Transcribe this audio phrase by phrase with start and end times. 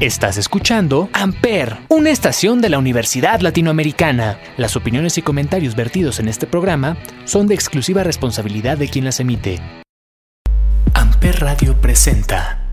[0.00, 4.40] Estás escuchando Amper, una estación de la Universidad Latinoamericana.
[4.56, 9.20] Las opiniones y comentarios vertidos en este programa son de exclusiva responsabilidad de quien las
[9.20, 9.58] emite.
[10.94, 12.66] Amper Radio presenta.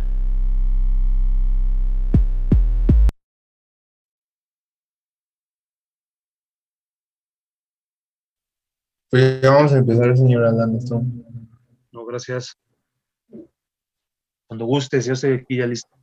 [9.09, 11.25] Pues ya vamos a empezar, señora Anderson.
[11.91, 12.57] No, gracias.
[14.47, 15.96] Cuando gustes, yo estoy aquí ya listo.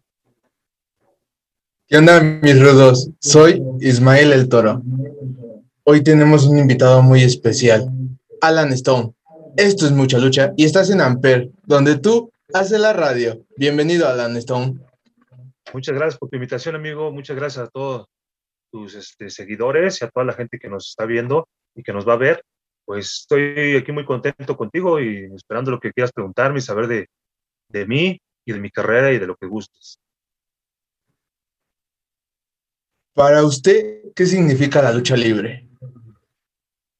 [1.86, 3.10] ¿Qué onda, mis rudos?
[3.20, 4.80] Soy Ismael el Toro.
[5.84, 7.90] Hoy tenemos un invitado muy especial,
[8.40, 9.12] Alan Stone.
[9.58, 13.44] Esto es Mucha Lucha y estás en Amper, donde tú haces la radio.
[13.58, 14.78] Bienvenido, Alan Stone.
[15.74, 17.12] Muchas gracias por tu invitación, amigo.
[17.12, 18.06] Muchas gracias a todos
[18.72, 22.08] tus este, seguidores y a toda la gente que nos está viendo y que nos
[22.08, 22.42] va a ver.
[22.86, 27.08] Pues estoy aquí muy contento contigo y esperando lo que quieras preguntarme y saber de,
[27.68, 29.98] de mí y de mi carrera y de lo que gustes.
[33.14, 35.68] Para usted, ¿qué significa la lucha libre?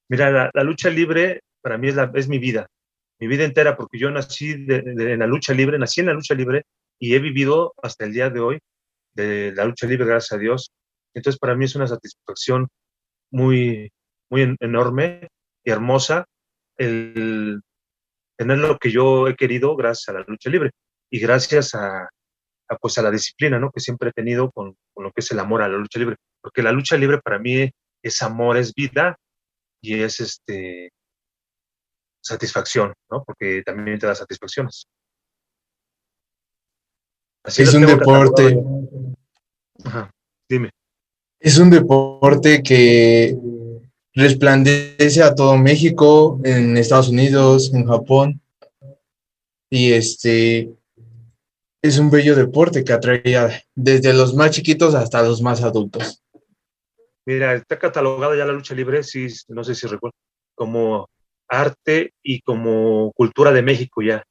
[0.08, 2.68] Mira, la, lucha libre para mí es, mi vida,
[3.18, 6.66] mi vida entera, porque yo nací en la lucha libre, nací en la lucha libre
[7.00, 8.58] y he vivido hasta el día de hoy
[9.14, 10.70] de la lucha libre, gracias a Dios.
[11.14, 12.68] Entonces, para mí es una satisfacción
[13.32, 13.90] muy,
[14.30, 15.26] muy enorme
[15.64, 16.26] y hermosa
[16.76, 17.60] el
[18.36, 20.70] tener lo que yo he querido gracias a la lucha libre
[21.10, 22.08] y gracias a,
[22.80, 23.70] pues a la disciplina, ¿no?
[23.70, 26.16] Que siempre he tenido con, con, lo que es el amor a la lucha libre,
[26.40, 27.70] porque la lucha libre para mí
[28.02, 29.16] es amor, es vida
[29.82, 30.90] y es este
[32.22, 33.22] satisfacción, ¿no?
[33.24, 34.86] Porque también te da satisfacciones.
[37.44, 38.58] Así es un deporte.
[39.84, 40.10] Ajá,
[40.48, 40.70] dime.
[41.38, 43.36] Es un deporte que
[44.14, 48.40] resplandece a todo México, en Estados Unidos, en Japón.
[49.68, 50.70] Y este
[51.84, 56.24] es un bello deporte que atrae desde los más chiquitos hasta los más adultos.
[57.26, 60.16] Mira, está catalogada ya la lucha libre, sí, no sé si recuerdo,
[60.54, 61.10] como
[61.46, 64.24] arte y como cultura de México ya.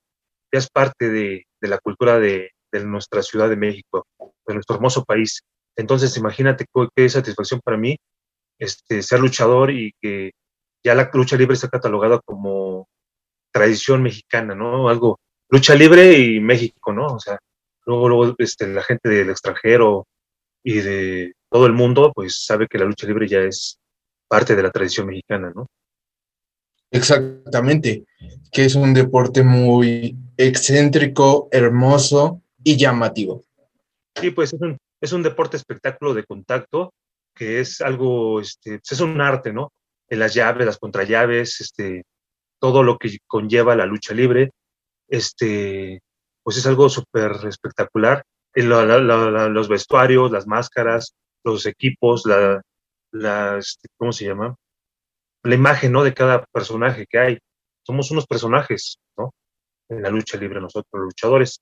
[0.52, 4.08] Ya es parte de, la cultura de, nuestra Ciudad de México,
[4.48, 5.44] de nuestro hermoso país.
[5.78, 6.66] Entonces, imagínate
[6.96, 7.98] qué satisfacción para mí
[8.58, 10.32] este, ser luchador y que
[10.84, 12.88] ya la lucha libre está catalogada como
[13.52, 14.90] tradición mexicana, ¿no?
[14.90, 15.20] Algo
[15.54, 17.06] lucha libre y México, ¿no?
[17.06, 17.38] O sea,
[17.86, 20.08] luego, luego este, la gente del extranjero
[20.64, 23.78] y de todo el mundo, pues sabe que la lucha libre ya es
[24.28, 25.68] parte de la tradición mexicana, ¿no?
[26.90, 28.04] Exactamente,
[28.52, 33.44] que es un deporte muy excéntrico, hermoso y llamativo.
[34.20, 36.94] Sí, pues es un, es un deporte espectáculo de contacto,
[37.36, 39.72] que es algo, este, pues, es un arte, ¿no?
[40.10, 42.06] En las llaves, las contrallaves, este,
[42.60, 44.50] todo lo que conlleva la lucha libre,
[45.14, 46.02] este,
[46.42, 48.24] pues es algo súper espectacular.
[48.56, 51.14] los vestuarios, las máscaras,
[51.44, 54.56] los equipos, la, este, ¿cómo se llama?
[55.44, 56.04] La imagen, ¿no?
[56.04, 57.40] De cada personaje que hay.
[57.84, 59.32] Somos unos personajes, ¿no?
[59.90, 61.60] En la lucha libre nosotros, los luchadores.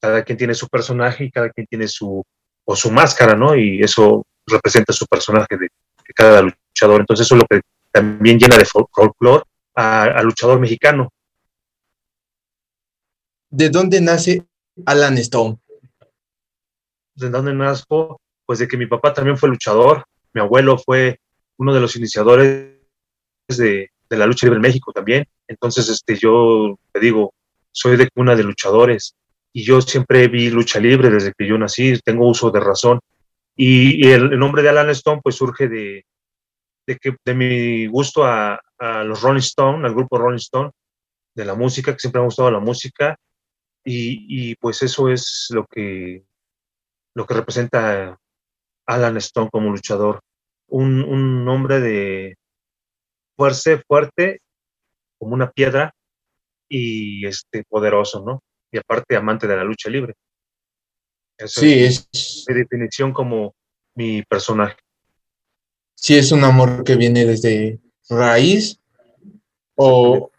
[0.00, 2.22] Cada quien tiene su personaje y cada quien tiene su,
[2.64, 3.56] o su máscara, ¿no?
[3.56, 5.68] Y eso representa su personaje de,
[6.14, 7.00] cada luchador.
[7.00, 7.60] Entonces eso es lo que
[7.90, 9.42] también llena de folclore
[9.74, 11.10] al luchador mexicano,
[13.56, 14.44] ¿De dónde nace
[14.84, 15.58] Alan Stone?
[17.14, 18.20] ¿De dónde nazco?
[18.44, 21.20] Pues de que mi papá también fue luchador, mi abuelo fue
[21.58, 22.74] uno de los iniciadores
[23.46, 25.24] de, la lucha libre en México también.
[25.46, 27.32] Entonces, este, yo te digo,
[27.70, 29.14] soy de cuna de luchadores
[29.52, 32.98] y yo siempre vi lucha libre desde que yo nací, tengo uso de razón.
[33.54, 36.04] Y, el, nombre de Alan Stone pues surge de,
[36.88, 40.72] de, que, de mi gusto a, a, los Rolling Stone, al grupo Rolling Stone,
[41.36, 43.16] de la música, que siempre me ha gustado la música,
[43.84, 46.24] y, pues eso es lo que,
[47.14, 48.18] lo que representa
[48.86, 50.20] Alan Stone como luchador.
[50.68, 52.36] Un, hombre de
[53.36, 54.40] fuerza, fuerte,
[55.18, 55.94] como una piedra,
[56.68, 58.42] y este, poderoso, ¿no?
[58.72, 60.14] Y aparte amante de la lucha libre.
[61.46, 63.54] sí, es, mi definición como
[63.94, 64.76] mi personaje.
[65.94, 68.80] Sí, es un amor que viene desde raíz
[69.76, 70.30] o,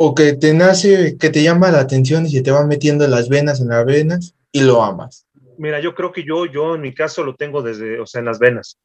[0.00, 3.28] o que te nace, que te llama la atención y se te va metiendo las
[3.28, 5.26] venas en las venas y lo amas?
[5.58, 8.26] Mira, yo creo que yo, yo en mi caso lo tengo desde, o sea, en
[8.26, 8.78] las venas.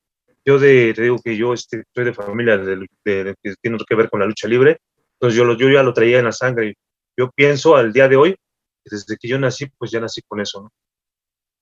[0.43, 4.09] Yo de, te digo que yo este, soy de familia de, que tiene que ver
[4.09, 4.79] con la lucha libre,
[5.13, 6.75] entonces yo, lo, yo ya lo traía en la sangre.
[7.15, 8.35] Yo pienso al día de hoy,
[8.83, 10.71] desde que yo nací, pues ya nací con eso, ¿no?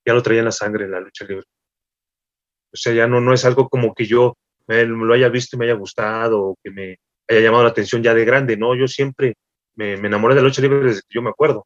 [0.06, 1.46] Ya lo traía en la sangre, la lucha libre.
[2.74, 5.60] O sea, ya no, no es algo como que yo me, lo haya visto y
[5.60, 6.98] me haya gustado o que me,
[7.32, 8.76] haya llamado la atención ya de grande, ¿no?
[8.76, 9.36] Yo siempre
[9.76, 11.66] me, enamoré de la lucha libre desde que yo me acuerdo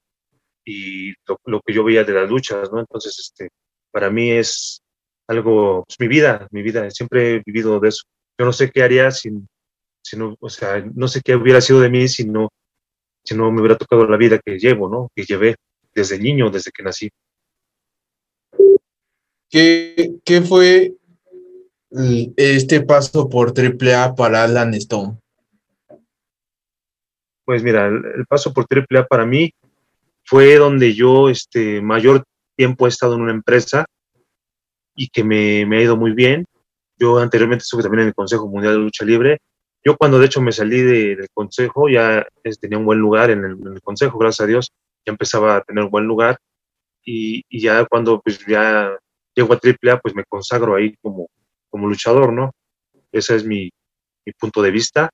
[0.64, 1.14] y
[1.46, 2.80] lo, que yo veía de las luchas, ¿no?
[2.80, 3.50] Entonces, este,
[3.92, 4.82] para mí es
[5.28, 8.04] algo, pues mi vida, mi vida, siempre he vivido de eso.
[8.38, 9.48] Yo no sé qué haría sin,
[10.04, 12.50] si no, o sea, no sé qué hubiera sido de mí si no,
[13.24, 15.10] si no me hubiera tocado la vida que llevo, ¿no?
[15.16, 15.56] Que llevé
[15.94, 17.10] desde niño, desde que nací.
[19.50, 20.96] ¿Qué, qué fue
[22.36, 25.18] este paso por AAA para Alan Stone?
[27.46, 29.54] Pues mira, el, paso por AAA para mí
[30.24, 32.24] fue donde yo este, mayor
[32.56, 33.86] tiempo he estado en una empresa
[34.96, 36.46] y que me, me ha ido muy bien.
[36.98, 39.40] Yo anteriormente estuve también en el Consejo Mundial de Lucha Libre.
[39.84, 42.26] Yo cuando de hecho me salí del consejo ya
[42.60, 44.72] tenía un buen lugar en el, consejo, gracias a Dios,
[45.06, 46.40] ya empezaba a tener un buen lugar
[47.04, 48.98] y, y ya cuando pues ya
[49.36, 51.30] llego a AAA pues me consagro ahí como,
[51.70, 52.52] como luchador, ¿no?
[53.12, 53.70] Ese es mi,
[54.26, 55.12] mi punto de vista.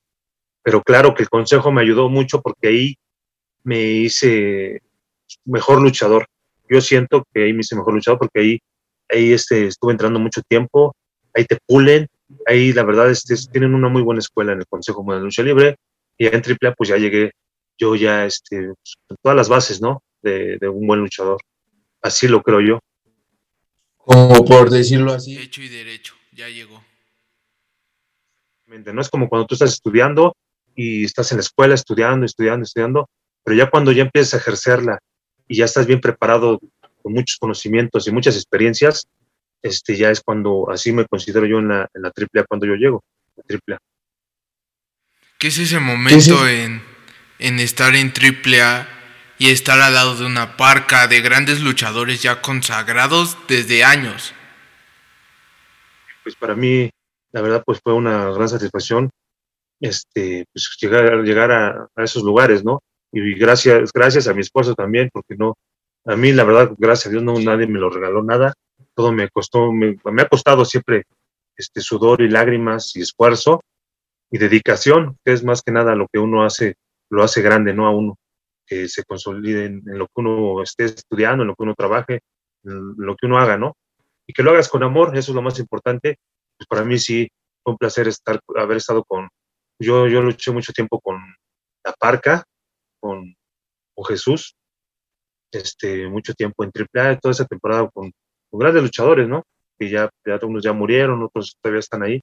[0.63, 2.95] Pero claro que el consejo me ayudó mucho porque ahí
[3.63, 4.81] me hice
[5.45, 6.27] mejor luchador.
[6.69, 8.59] Yo siento que ahí me hice mejor luchador porque ahí,
[9.09, 10.95] ahí este, estuve entrando mucho tiempo,
[11.33, 12.07] ahí te pulen,
[12.45, 15.43] ahí la verdad este, tienen una muy buena escuela en el Consejo Mundial de Lucha
[15.43, 15.75] Libre
[16.17, 17.31] y en AAA pues ya llegué
[17.77, 18.67] yo ya este,
[19.07, 20.03] con todas las bases, ¿no?
[20.21, 21.41] De, de, un buen luchador.
[22.01, 22.79] Así lo creo yo.
[23.97, 25.37] Como por decirlo así.
[25.37, 26.83] Hecho y derecho, ya llegó.
[28.67, 30.35] No es como cuando tú estás estudiando
[30.75, 33.09] y estás en la escuela estudiando, estudiando, estudiando,
[33.43, 34.99] pero ya cuando ya empiezas a ejercerla
[35.47, 36.59] y ya estás bien preparado
[37.01, 39.07] con muchos conocimientos y muchas experiencias,
[39.61, 42.75] este ya es cuando así me considero yo en la, en la AAA cuando yo
[42.75, 43.03] llego,
[43.37, 43.79] a AAA.
[45.37, 46.83] ¿Qué es ese momento en,
[47.39, 48.87] en estar en AAA
[49.39, 54.35] y estar al lado de una parca de grandes luchadores ya consagrados desde años?
[56.23, 56.91] Pues para mí,
[57.31, 59.09] la verdad, pues fue una gran satisfacción
[59.81, 62.81] este, pues llegar, llegar a, a esos lugares, ¿no?
[63.11, 65.57] y gracias, gracias a mi esposo también, porque no,
[66.05, 68.53] a mí la verdad, gracias a Dios, no nadie me lo regaló nada,
[68.95, 71.03] todo me costó, me, me ha costado siempre
[71.57, 73.61] este sudor y lágrimas y esfuerzo
[74.31, 76.75] y dedicación, que es más que nada lo que uno hace,
[77.09, 77.87] lo hace grande, ¿no?
[77.87, 78.17] A uno,
[78.65, 82.21] que se consolide en, lo que uno esté estudiando, en lo que uno trabaje,
[82.63, 83.75] en lo que uno haga, ¿no?
[84.25, 86.17] Y que lo hagas con amor, eso es lo más importante.
[86.57, 87.27] Pues para mí sí
[87.61, 89.27] fue un placer estar, haber estado con,
[89.81, 91.17] yo, yo luché mucho tiempo con
[91.83, 92.43] la Parca,
[92.99, 93.35] con,
[93.93, 94.55] con Jesús,
[95.51, 98.11] este, mucho tiempo en AAA, toda esa temporada con,
[98.49, 99.43] con, grandes luchadores, ¿no?
[99.79, 102.21] Que ya, ya unos ya murieron, otros todavía están ahí,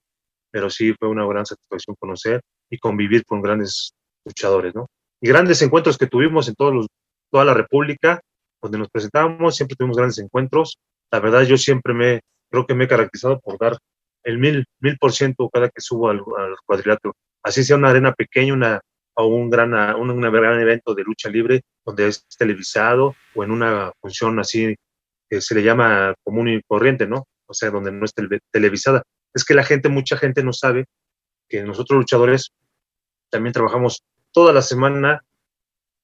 [0.51, 2.41] pero sí fue una gran satisfacción conocer
[2.71, 3.93] y convivir con grandes
[4.25, 4.87] luchadores, ¿no?
[5.21, 6.87] Y grandes encuentros que tuvimos en todos los,
[7.31, 8.21] toda la República,
[8.63, 10.79] donde nos presentábamos, siempre tuvimos grandes encuentros.
[11.11, 12.21] La verdad, yo siempre me,
[12.51, 13.77] creo que me he caracterizado por dar
[14.23, 17.15] el mil, mil por ciento cada que subo al, al cuadrilátero.
[17.43, 18.81] Así sea una arena pequeña, una,
[19.15, 23.51] o un gran, un, un, gran evento de lucha libre donde es televisado o en
[23.51, 24.77] una función así
[25.29, 27.27] que se le llama común y corriente, ¿no?
[27.47, 29.03] O sea, donde no es tele, televisada.
[29.35, 30.87] Es que la gente, mucha gente no sabe
[31.49, 32.53] que nosotros luchadores
[33.31, 34.03] también trabajamos
[34.33, 35.23] toda la semana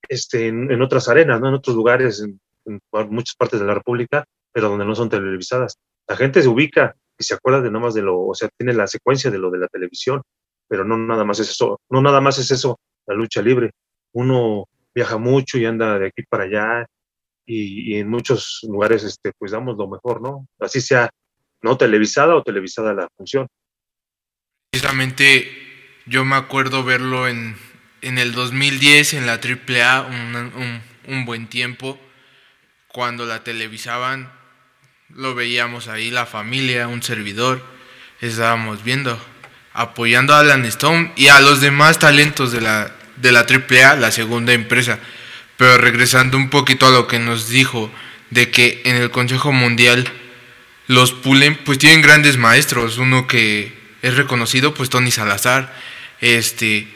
[0.09, 1.49] este, en, en otras arenas, ¿no?
[1.49, 2.81] En otros lugares, en, en,
[3.11, 5.77] muchas partes de la República, pero donde no son televisadas.
[6.07, 8.75] La gente se ubica y se acuerda de nada más de lo, o sea, tiene
[8.75, 10.23] la secuencia de lo de la televisión,
[10.69, 13.73] pero no nada más es eso, no nada más es eso la lucha libre.
[14.13, 16.87] Uno viaja mucho y anda de aquí para allá
[17.47, 20.47] y, en muchos lugares este, pues damos lo mejor, ¿no?
[20.59, 21.11] Así sea
[21.63, 23.47] no televisada o televisada la función.
[24.71, 25.51] Precisamente
[26.07, 27.57] yo me acuerdo verlo en,
[28.03, 31.99] en el 2010 en la AAA, un, un, un buen tiempo,
[32.89, 34.31] cuando la televisaban,
[35.09, 37.65] lo veíamos ahí, la familia, un servidor,
[38.21, 39.19] estábamos viendo
[39.75, 44.13] apoyando a Alan Stone y a los demás talentos de la, de la AAA, la
[44.13, 45.01] segunda empresa.
[45.57, 47.91] Pero regresando un poquito a lo que nos dijo
[48.31, 50.09] de que en el Consejo Mundial
[50.87, 52.99] los pulen, pues tienen grandes maestros.
[52.99, 55.75] Uno que es reconocido, pues Tony Salazar.
[56.21, 56.89] Este.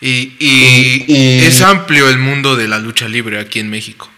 [0.00, 4.10] Y, y, y, es amplio el mundo de la lucha libre aquí en México.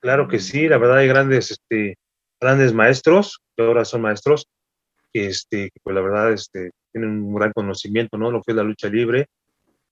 [0.00, 1.96] Claro que sí, la verdad hay grandes, este,
[2.40, 4.48] grandes maestros, que ahora son maestros,
[5.12, 8.30] que, este, pues la verdad este, tienen un gran conocimiento, ¿no?
[8.30, 9.26] Lo que es la lucha libre.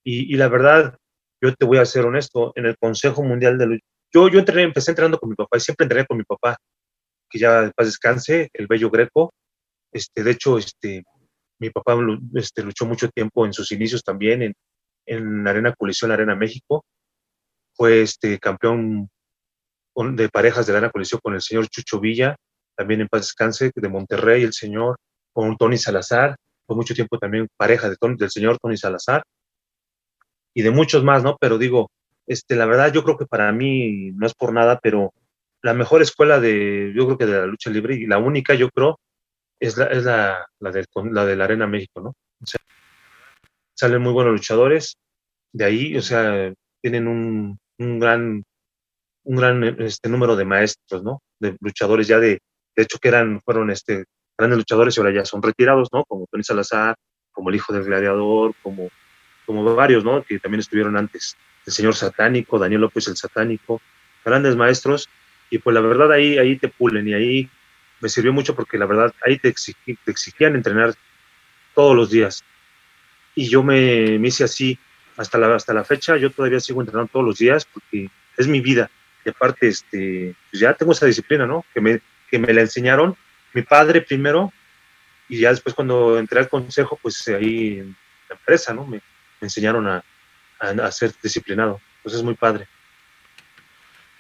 [0.04, 0.96] Y, la verdad,
[1.40, 4.62] yo te voy a ser honesto, en el Consejo Mundial de Lucha, yo, yo entré,
[4.62, 6.56] empecé entrenando con mi papá y siempre entrené con mi papá,
[7.28, 9.35] que ya de paz descanse, el bello greco.
[9.92, 11.02] Este, de hecho, este,
[11.58, 11.96] mi papá
[12.35, 14.54] este, luchó mucho tiempo en sus inicios también en,
[15.06, 16.85] en Arena Colisión, Arena México.
[17.75, 19.11] Fue este, campeón
[19.96, 22.37] de parejas de Arena Colisión con el señor Chucho Villa,
[22.76, 24.97] también en paz descanse, de Monterrey, el señor,
[25.33, 29.23] con Tony Salazar, por mucho tiempo también pareja de Tony, del señor Tony Salazar,
[30.54, 31.37] y de muchos más, ¿no?
[31.38, 31.90] Pero digo,
[32.26, 35.12] este, la verdad yo creo que para mí no es por nada, pero
[35.62, 38.71] la mejor escuela de, yo creo que de la lucha libre, y la única, yo
[38.71, 38.99] creo,
[39.61, 42.11] es la, es la, la, de, la Arena México, ¿no?
[42.11, 42.61] O sea,
[43.75, 44.97] salen muy buenos luchadores
[45.52, 46.52] de ahí, o sea,
[46.83, 48.45] tienen un, un gran,
[49.25, 51.21] un gran este, número de maestros, ¿no?
[51.40, 52.40] De luchadores ya de,
[52.76, 54.04] de hecho que eran, fueron este,
[54.37, 56.04] grandes luchadores y ahora ya son retirados, ¿no?
[56.04, 56.97] Como Tony Salazar,
[57.33, 58.90] como el hijo del gladiador, como,
[59.47, 60.23] como varios, ¿no?
[60.23, 61.37] Que también estuvieron antes.
[61.64, 63.80] El señor satánico, Daniel López el satánico,
[64.25, 65.09] grandes maestros,
[65.50, 67.50] y pues la verdad ahí, ahí te pulen y ahí
[68.00, 70.95] me sirvió mucho porque la verdad ahí te, exigían entrenar
[71.75, 72.45] todos los días.
[73.35, 74.78] Y yo me, me hice así
[75.16, 78.61] hasta la, hasta la fecha, yo todavía sigo entrenando todos los días porque es mi
[78.61, 78.90] vida.
[79.25, 81.64] Y aparte, este, pues ya tengo esa disciplina, ¿no?
[81.75, 83.16] Que me, que me la enseñaron
[83.52, 84.52] mi padre primero
[85.28, 87.97] y ya después cuando entré al consejo, pues ahí en
[88.28, 88.87] la empresa, ¿no?
[88.87, 90.04] Me, me enseñaron a,
[90.61, 91.80] a, a, ser disciplinado.
[92.02, 92.68] Pues es muy padre.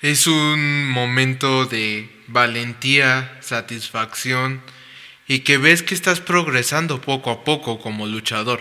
[0.00, 4.62] Es un momento de valentía, satisfacción
[5.28, 8.60] y que ves que estás progresando poco a poco como luchador.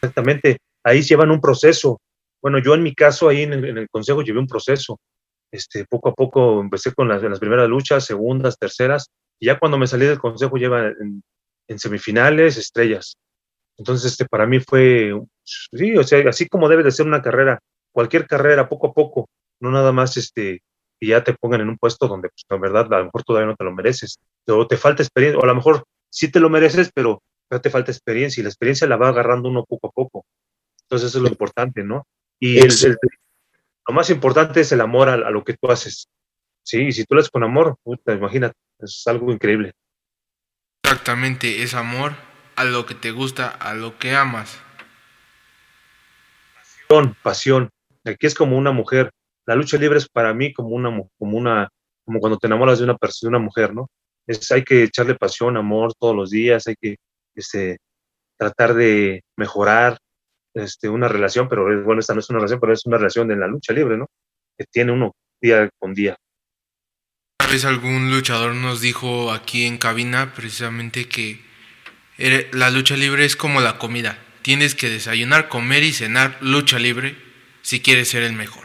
[0.00, 2.00] Exactamente, ahí llevan un proceso.
[2.40, 5.00] Bueno, yo en mi caso ahí en el, en el consejo llevé un proceso.
[5.50, 9.78] Este, poco a poco empecé con las, las primeras luchas, segundas, terceras, y ya cuando
[9.78, 11.22] me salí del consejo lleva en,
[11.68, 13.16] en semifinales, estrellas.
[13.78, 15.12] Entonces, este, para mí fue,
[15.44, 17.60] sí, o sea, así como debe de ser una carrera,
[17.92, 19.28] cualquier carrera, poco a poco,
[19.60, 20.62] no nada más, este,
[21.00, 23.46] y ya te pongan en un puesto donde, pues, la verdad, a lo mejor todavía
[23.46, 26.50] no te lo mereces, o te falta experiencia, o a lo mejor sí te lo
[26.50, 29.90] mereces, pero ya te falta experiencia, y la experiencia la va agarrando uno poco a
[29.90, 30.24] poco.
[30.82, 32.06] Entonces, eso es lo importante, ¿no?
[32.40, 32.98] Y el, el,
[33.88, 36.08] lo más importante es el amor a, a, lo que tú haces.
[36.62, 39.72] Sí, y si tú lo haces con amor, puta, imagínate, es algo increíble.
[40.84, 42.12] Exactamente, es amor
[42.54, 44.60] a lo que te gusta, a lo que amas.
[46.54, 47.70] Pasión, pasión.
[48.04, 49.10] Aquí es como una mujer.
[49.46, 51.68] La lucha libre es para mí como una, como una,
[52.04, 53.88] como cuando te enamoras de una persona, de una mujer, ¿no?
[54.26, 56.96] Es, hay que echarle pasión, amor todos los días, hay que
[57.34, 57.78] este,
[58.36, 59.96] tratar de mejorar
[60.58, 63.30] este, una relación, pero es, bueno, esta no es una relación, pero es una relación
[63.30, 64.06] en la lucha libre, ¿no?
[64.56, 66.16] Que tiene uno día con día.
[67.50, 71.40] Vez algún luchador nos dijo aquí en cabina precisamente que
[72.52, 74.18] la lucha libre es como la comida.
[74.42, 77.16] Tienes que desayunar, comer y cenar lucha libre
[77.62, 78.64] si quieres ser el mejor.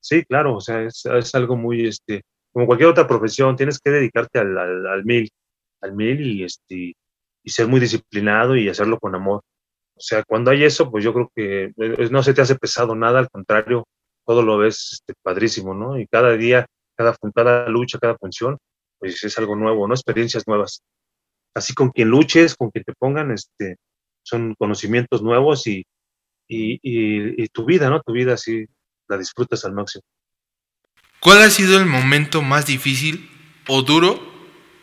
[0.00, 2.22] Sí, claro, o sea, es, es algo muy, este,
[2.52, 5.28] como cualquier otra profesión, tienes que dedicarte al, al, al mil,
[5.82, 6.94] al mil y, este,
[7.42, 9.42] y ser muy disciplinado y hacerlo con amor.
[9.96, 11.72] O sea, cuando hay eso, pues yo creo que
[12.10, 13.88] no se te hace pesado nada, al contrario,
[14.26, 15.98] todo lo ves este, padrísimo, ¿no?
[15.98, 18.58] Y cada día, cada, cada lucha, cada función,
[18.98, 19.94] pues es algo nuevo, ¿no?
[19.94, 20.82] Experiencias nuevas.
[21.54, 23.76] Así con quien luches, con quien te pongan, este,
[24.22, 25.86] son conocimientos nuevos y,
[26.46, 28.02] y, y, y tu vida, ¿no?
[28.02, 28.66] Tu vida así
[29.08, 30.02] la disfrutas al máximo.
[31.20, 33.30] ¿Cuál ha sido el momento más difícil
[33.66, 34.20] o duro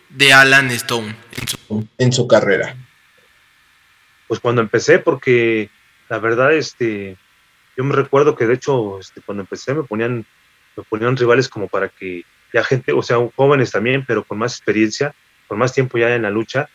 [0.09, 2.75] de Alan Stone en su, en su carrera?
[4.33, 5.69] Pues cuando empecé, porque
[6.09, 7.17] la verdad, este,
[7.77, 10.25] yo me recuerdo que de hecho, este, cuando empecé me ponían,
[10.75, 14.55] me ponían rivales como para que ya gente, o sea, jóvenes también, pero con más
[14.55, 15.13] experiencia,
[15.47, 16.67] con más tiempo ya en la lucha,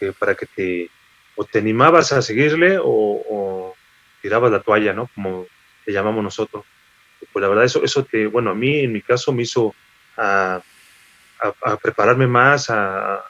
[0.00, 0.90] que para que te,
[1.36, 3.76] o te animabas a seguirle o,
[4.22, 5.10] tirabas la toalla, ¿no?
[5.14, 5.46] Como
[5.84, 6.64] le llamamos nosotros.
[7.34, 9.74] Pues la verdad, eso, eso te, bueno, a mí en mi caso me hizo
[10.16, 10.62] a,
[11.42, 13.22] a, a prepararme más, a,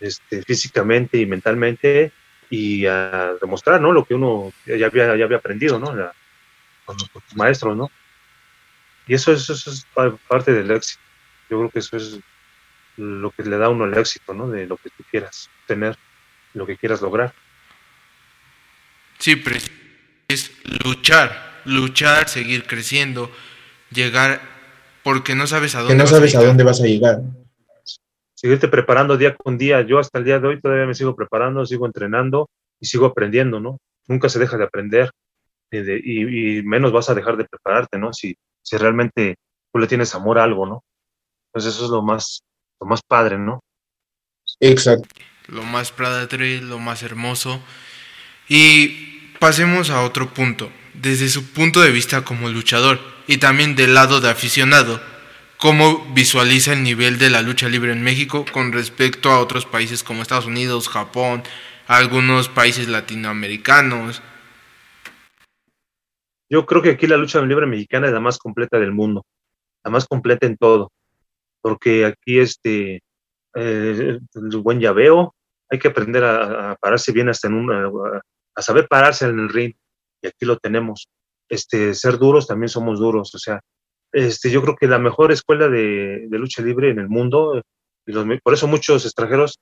[0.00, 2.10] este, físicamente y mentalmente,
[2.50, 3.92] y a demostrar, ¿no?
[3.92, 5.94] Lo que uno ya había, ya había aprendido, ¿no?
[5.94, 6.12] La,
[6.84, 7.90] con, tus maestros, ¿no?
[9.06, 9.86] Y eso, eso, eso, es
[10.28, 11.00] parte del éxito.
[11.48, 12.18] Yo creo que eso es
[12.96, 14.48] lo que le da a uno el éxito, ¿no?
[14.48, 15.96] De lo que tú quieras tener,
[16.52, 17.32] lo que quieras lograr.
[19.18, 19.40] Sí,
[20.28, 20.52] es
[20.84, 23.30] luchar, luchar, seguir creciendo,
[23.90, 24.40] llegar,
[25.04, 25.94] porque no sabes a dónde.
[25.94, 27.20] Que no sabes a, a dónde vas a llegar
[28.40, 29.82] seguirte preparando día con día.
[29.82, 32.48] Yo hasta el día de hoy todavía me sigo preparando, sigo entrenando
[32.80, 33.76] y sigo aprendiendo, ¿no?
[34.08, 35.10] Nunca se deja de aprender
[35.70, 38.14] y, de, y, y menos vas a dejar de prepararte, ¿no?
[38.14, 39.36] Si, si realmente
[39.70, 40.82] tú le tienes amor a algo, ¿no?
[41.48, 42.42] Entonces eso es lo más,
[42.80, 43.60] lo más padre, ¿no?
[44.58, 45.06] Exacto.
[45.48, 47.62] Lo más padre, lo más hermoso.
[48.48, 50.72] Y pasemos a otro punto.
[50.94, 54.98] Desde su punto de vista como luchador y también del lado de aficionado,
[55.60, 60.02] cómo visualiza el nivel de la lucha libre en México con respecto a otros países
[60.02, 61.42] como Estados Unidos, Japón,
[61.86, 64.22] algunos países latinoamericanos.
[66.48, 69.24] Yo creo que aquí la lucha libre mexicana es la más completa del mundo,
[69.84, 70.90] la más completa en todo,
[71.60, 73.02] porque aquí este
[73.54, 75.34] eh, el buen llaveo,
[75.68, 77.90] hay que aprender a, a, pararse bien hasta en una,
[78.54, 79.74] a saber pararse en el ring,
[80.22, 81.08] y aquí lo tenemos.
[81.48, 83.60] Este, ser duros también somos duros, o sea,
[84.12, 87.62] este, yo creo que la mejor escuela de, lucha libre en el mundo,
[88.06, 89.58] y por eso muchos extranjeros,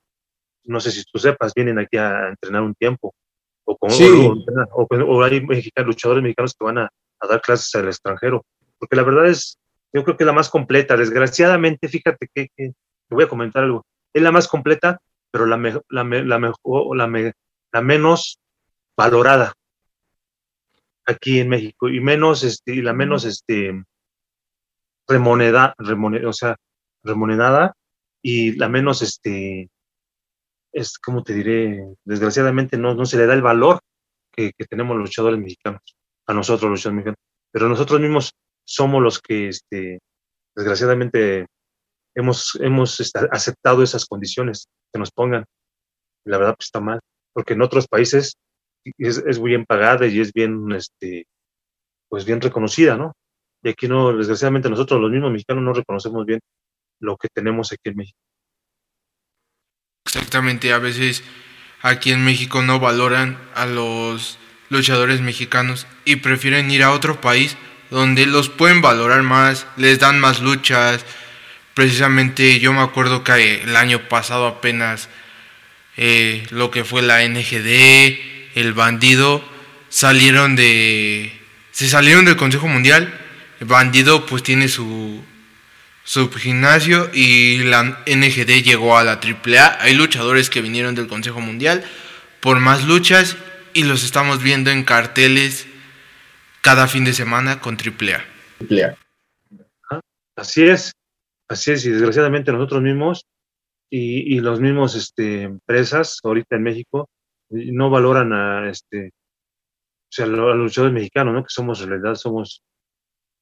[0.64, 3.14] no sé si tú sepas, vienen aquí a entrenar un tiempo,
[3.64, 5.47] o, con, o, hay
[5.85, 6.90] luchadores mexicanos que van a,
[7.28, 8.45] dar clases al extranjero,
[8.78, 9.59] porque la verdad es,
[9.93, 13.85] yo creo que es la más completa, desgraciadamente, fíjate que, te voy a comentar algo,
[14.12, 14.99] es la más completa,
[15.31, 17.35] pero la, la, la, mejor, la,
[17.73, 18.38] la menos
[18.97, 19.55] valorada
[21.09, 23.83] aquí en México y menos este y la menos este
[25.09, 25.75] remoneda,
[26.27, 26.57] o sea,
[27.03, 27.75] remonedada
[28.23, 29.71] y la menos, este,
[30.73, 33.81] es como te diré, desgraciadamente no, se le da el valor
[34.31, 35.81] que, tenemos los luchadores mexicanos,
[36.27, 37.19] a nosotros los luchadores mexicanos,
[37.50, 38.33] pero nosotros mismos
[38.65, 39.99] somos los que, este,
[40.55, 41.47] desgraciadamente,
[42.15, 45.45] hemos, hemos este, aceptado esas condiciones que nos pongan.
[46.25, 47.00] La verdad, pues está mal,
[47.33, 48.35] porque en otros países
[48.99, 51.27] es, es bien pagada y es bien, este,
[52.09, 53.15] pues bien reconocida, ¿no?
[53.62, 56.41] Y aquí no, desgraciadamente nosotros los mismos mexicanos no reconocemos bien
[57.00, 58.19] lo que tenemos aquí en México.
[60.05, 61.23] Exactamente, a veces
[61.83, 64.38] aquí en México no valoran a los
[64.71, 67.57] luchadores mexicanos y prefieren ir a otro país
[67.91, 71.05] donde los pueden valorar más, les dan más luchas.
[71.75, 75.09] Precisamente yo me acuerdo que el año pasado apenas
[75.97, 79.43] eh, lo que fue la NGD, el bandido,
[79.88, 81.33] salieron de...
[81.71, 83.17] Se salieron del Consejo Mundial
[83.61, 85.23] Bandido pues tiene su,
[86.05, 89.83] su gimnasio y la NGD llegó a la AAA.
[89.83, 91.85] Hay luchadores que vinieron del Consejo Mundial
[92.41, 93.37] por más luchas
[93.75, 95.67] y los estamos viendo en carteles
[96.62, 98.25] cada fin de semana con AAA.
[100.37, 100.93] Así es,
[101.49, 103.25] así es, y desgraciadamente nosotros mismos
[103.91, 107.09] y, y los mismos este, empresas ahorita en México
[107.50, 111.43] no valoran a este o sea, a los luchadores mexicanos, ¿no?
[111.43, 112.62] Que somos en realidad somos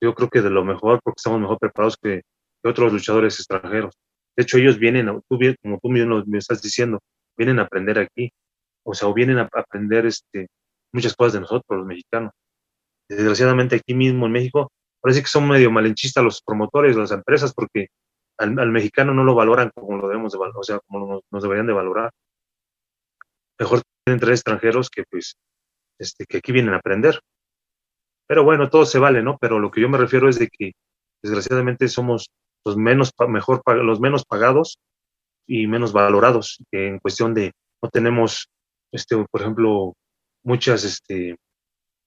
[0.01, 2.23] yo creo que de lo mejor, porque estamos mejor preparados que,
[2.65, 3.95] otros luchadores extranjeros.
[4.37, 6.99] De hecho, ellos vienen, como tú mismo me estás diciendo,
[7.37, 8.31] vienen a aprender aquí,
[8.85, 10.49] o sea, o vienen a aprender este,
[10.93, 12.33] muchas cosas de nosotros, los mexicanos.
[13.09, 17.89] Desgraciadamente aquí mismo en México, parece que son medio malenchistas los promotores, las empresas, porque
[18.39, 21.73] al, mexicano no lo valoran como lo debemos de o sea, como nos, deberían de
[21.73, 22.11] valorar.
[23.59, 25.37] Mejor tienen tres extranjeros que pues,
[25.99, 27.21] este, que aquí vienen a aprender.
[28.27, 29.39] Pero bueno, todo se vale, ¿no?
[29.39, 30.73] Pero lo que yo me refiero es de que
[31.23, 32.31] desgraciadamente somos
[32.65, 34.79] los menos, mejor, los menos pagados
[35.47, 38.49] y menos valorados en cuestión de no tenemos,
[38.93, 39.95] este, por ejemplo,
[40.43, 41.37] muchas, este,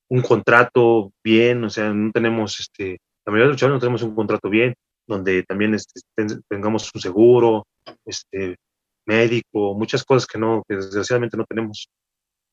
[0.10, 4.02] un contrato bien, o sea, no tenemos, este, la mayoría de los chavos no tenemos
[4.02, 4.74] un contrato bien,
[5.08, 6.02] donde también este,
[6.50, 7.66] tengamos un seguro,
[8.06, 8.58] este,
[9.06, 11.90] médico, muchas cosas que no, que desgraciadamente no tenemos.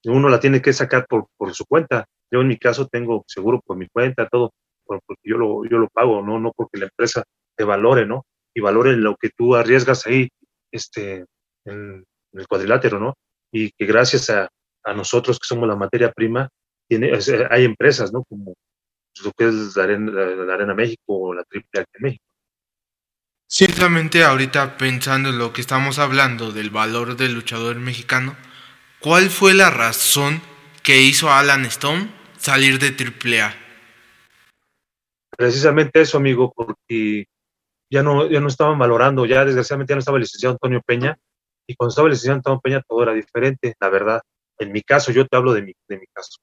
[0.05, 3.61] Uno la tiene que sacar por, por su cuenta yo en mi caso tengo seguro
[3.65, 4.53] por mi cuenta, todo,
[4.85, 6.39] porque yo lo, yo lo pago, ¿no?
[6.39, 7.25] No porque la empresa
[7.57, 8.25] te valore, ¿no?
[8.55, 10.29] Y valore lo que tú arriesgas ahí,
[10.71, 11.25] este,
[11.65, 13.15] en, el cuadrilátero, ¿no?
[13.53, 14.49] Y que gracias a,
[14.85, 16.49] a, nosotros que somos la materia prima,
[16.89, 17.13] tiene,
[17.51, 18.25] hay empresas, ¿no?
[18.25, 18.55] Como
[19.25, 22.25] lo que es la Arena, la Arena México o la Triple en México.
[23.49, 28.37] Ciertamente ahorita pensando en lo que estamos hablando del valor del luchador mexicano,
[29.01, 30.43] ¿cuál fue la razón
[30.83, 32.11] que hizo Alan Stone
[32.47, 33.53] salir de AAA?
[35.37, 37.27] Precisamente eso, amigo, porque
[37.91, 41.19] ya no, ya no estaban valorando, ya desgraciadamente ya no estaba el licenciado Antonio Peña,
[41.67, 44.21] y cuando estaba el licenciado Antonio Peña todo era diferente, la verdad.
[44.59, 46.39] En mi caso, yo te hablo de mi, de mi caso.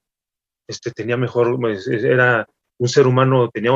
[0.68, 2.46] Este tenía mejor, pues, era
[2.80, 3.72] un ser humano, tenía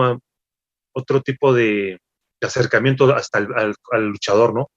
[0.94, 1.98] otro tipo de,
[2.42, 4.70] acercamiento hasta al, al, luchador, ¿no?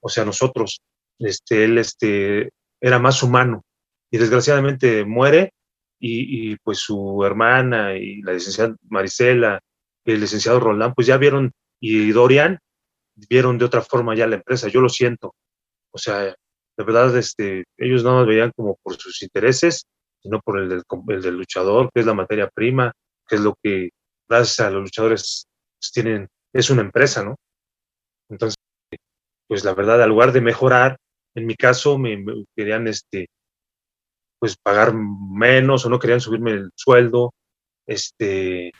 [0.00, 0.80] O sea, nosotros,
[1.18, 3.64] este, él este, era más humano,
[4.08, 5.52] y desgraciadamente muere
[5.98, 9.60] y, pues su hermana y la licenciada Marisela
[10.06, 12.58] el licenciado Roland pues ya vieron y Dorian
[13.28, 15.34] vieron de otra forma ya la empresa, yo lo siento.
[15.90, 19.86] O sea, de verdad este, ellos no nos veían como por sus intereses,
[20.22, 22.92] sino por el del, el del luchador, que es la materia prima,
[23.26, 23.90] que es lo que
[24.28, 25.46] gracias a los luchadores
[25.78, 27.36] pues, tienen, es una empresa, ¿no?
[28.28, 28.56] Entonces,
[29.48, 30.98] pues la verdad, al lugar de mejorar,
[31.34, 33.28] en mi caso me, me querían este,
[34.38, 37.34] pues pagar menos o no querían subirme el sueldo,
[37.86, 38.72] este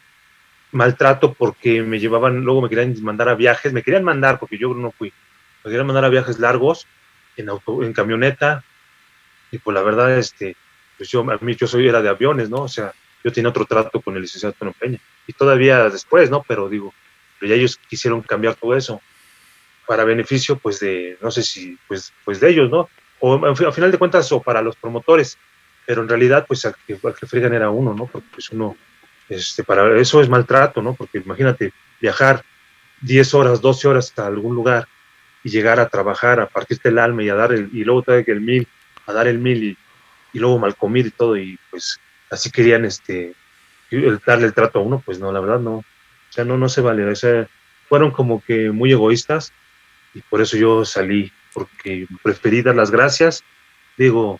[0.73, 4.75] maltrato porque me llevaban, luego me querían mandar a viajes, me querían mandar porque yo
[4.75, 5.13] no fui,
[5.65, 6.87] me querían mandar a viajes largos
[7.37, 8.65] en auto, en camioneta
[9.51, 10.57] y pues la verdad este
[10.97, 12.63] pues yo a mí yo soy era de aviones, ¿no?
[12.63, 12.93] O sea,
[13.23, 16.43] yo tenía otro trato con el licenciado Antonio Peña y todavía después, ¿no?
[16.47, 16.95] Pero digo,
[17.39, 19.01] pero ya ellos quisieron cambiar todo eso
[19.87, 22.89] para beneficio pues de no sé si pues pues de ellos, ¿no?
[23.21, 25.39] O a final de cuentas o para los promotores,
[25.87, 28.07] pero en realidad, pues al que, fregan era uno, ¿no?
[28.07, 28.77] Porque pues uno,
[29.29, 30.95] este, para eso es maltrato, ¿no?
[30.95, 32.45] Porque imagínate, viajar
[33.01, 34.87] 10 horas, 12 horas hasta algún lugar
[35.45, 38.25] y llegar a trabajar, a partirte el alma y a dar el, y luego que
[38.27, 38.67] el mil,
[39.07, 39.79] a dar el mil y,
[40.33, 42.01] y luego mal comer y todo, y pues
[42.31, 43.35] así querían este
[44.27, 45.85] darle el trato a uno, pues no, la verdad no, o
[46.31, 47.47] sea, no, no se vale, o sea,
[47.89, 49.53] fueron como que muy egoístas
[50.15, 53.43] y por eso yo salí, porque preferí dar las gracias,
[53.97, 54.39] digo,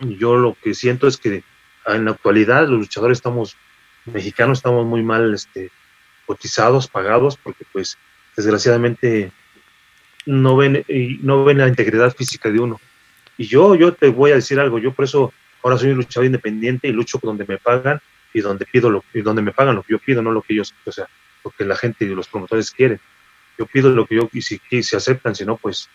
[0.00, 1.44] yo lo que siento es que
[1.86, 3.56] en la actualidad los luchadores estamos,
[4.06, 5.70] mexicanos estamos muy mal este,
[6.26, 7.96] cotizados, pagados, porque pues
[8.36, 9.30] desgraciadamente
[10.26, 10.84] no ven,
[11.22, 12.80] no ven la integridad física de uno.
[13.38, 16.26] Y yo, yo te voy a decir algo, yo por eso ahora soy un luchador
[16.26, 18.00] independiente y lucho donde me pagan
[18.34, 20.54] y donde pido lo y donde me pagan lo que yo pido, no lo que
[20.54, 21.06] ellos, o sea,
[21.44, 22.98] lo que la gente y los promotores quieren.
[23.56, 25.88] Yo pido lo que yo y si, si aceptan, si no, pues,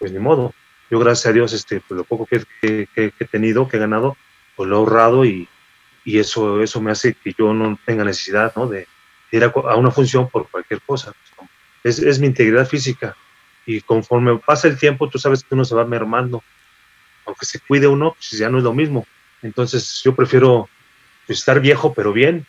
[0.00, 0.52] pues ni modo.
[0.90, 4.16] Yo gracias a Dios, este, pues lo poco que, que, he tenido, que he ganado,
[4.56, 5.48] pues lo he ahorrado y,
[6.04, 8.66] y, eso, eso me hace que yo no tenga necesidad, ¿no?
[8.66, 8.88] De,
[9.30, 11.12] ir a, una función por cualquier cosa.
[11.84, 13.16] Es, es mi integridad física
[13.66, 16.42] y conforme pasa el tiempo, tú sabes que uno se va mermando.
[17.24, 19.06] Aunque se cuide uno, pues ya no es lo mismo.
[19.42, 20.68] Entonces yo prefiero
[21.26, 22.46] pues, estar viejo pero bien,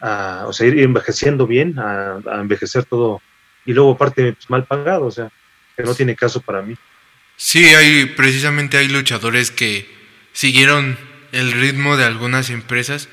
[0.00, 3.20] o sea, ir envejeciendo bien, a, envejecer todo
[3.66, 5.30] y luego aparte pues, mal pagado, o sea,
[5.76, 6.76] que no tiene caso para mí.
[7.42, 9.88] Sí, hay precisamente hay luchadores que
[10.34, 10.98] siguieron
[11.32, 13.08] el ritmo de algunas empresas,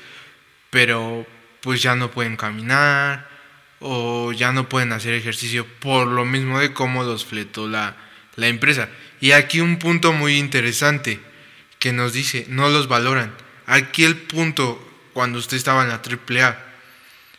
[0.68, 1.26] pero
[1.62, 3.26] pues ya no pueden caminar
[3.80, 7.96] o ya no pueden hacer ejercicio por lo mismo de cómo los fletó la,
[8.36, 8.90] la empresa.
[9.18, 11.20] Y aquí un punto muy interesante
[11.78, 13.32] que nos dice, no los valoran.
[13.64, 14.78] Aquí el punto
[15.14, 16.54] cuando usted estaba en la AAA.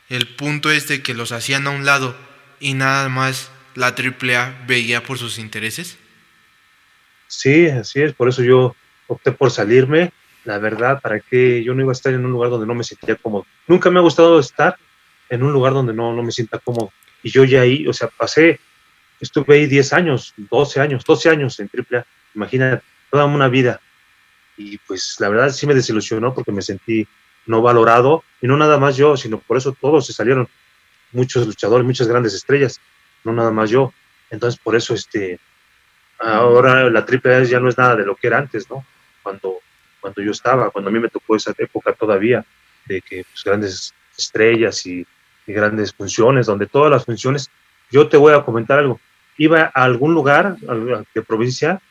[0.10, 2.18] El punto es que los hacían a un lado
[2.60, 6.00] y nada más la AAA veía por sus intereses.
[7.30, 8.76] Sí, así es, por eso yo
[9.08, 10.12] opté por salirme.
[10.46, 12.84] La verdad, para que yo no iba a estar en un lugar donde no me
[12.84, 13.46] sentía cómodo.
[13.68, 14.78] Nunca me ha gustado estar
[15.30, 16.92] en un lugar donde no, no me sienta cómodo.
[17.22, 18.60] Y yo ya ahí, o sea, pasé,
[19.20, 22.06] estuve ahí 10 años, 12 años, 12 años en AAA.
[22.34, 23.80] Imagínate, toda una vida.
[24.58, 27.08] Y pues la verdad sí me desilusionó porque me sentí
[27.46, 30.48] no valorado, y no nada más yo, sino por eso todos se salieron,
[31.12, 32.80] muchos luchadores, muchas grandes estrellas,
[33.24, 33.94] no nada más yo.
[34.30, 35.40] Entonces, por eso, este,
[36.20, 38.86] ahora la triple ya no es nada de lo que era antes, ¿no?
[39.24, 39.60] Cuando,
[40.00, 42.46] cuando yo estaba, cuando a mí me tocó esa época todavía,
[42.86, 45.06] de que pues, grandes estrellas y,
[45.48, 47.50] grandes funciones, donde todas las funciones,
[47.90, 49.00] yo te voy a comentar algo,
[49.36, 51.82] iba a algún lugar de provincia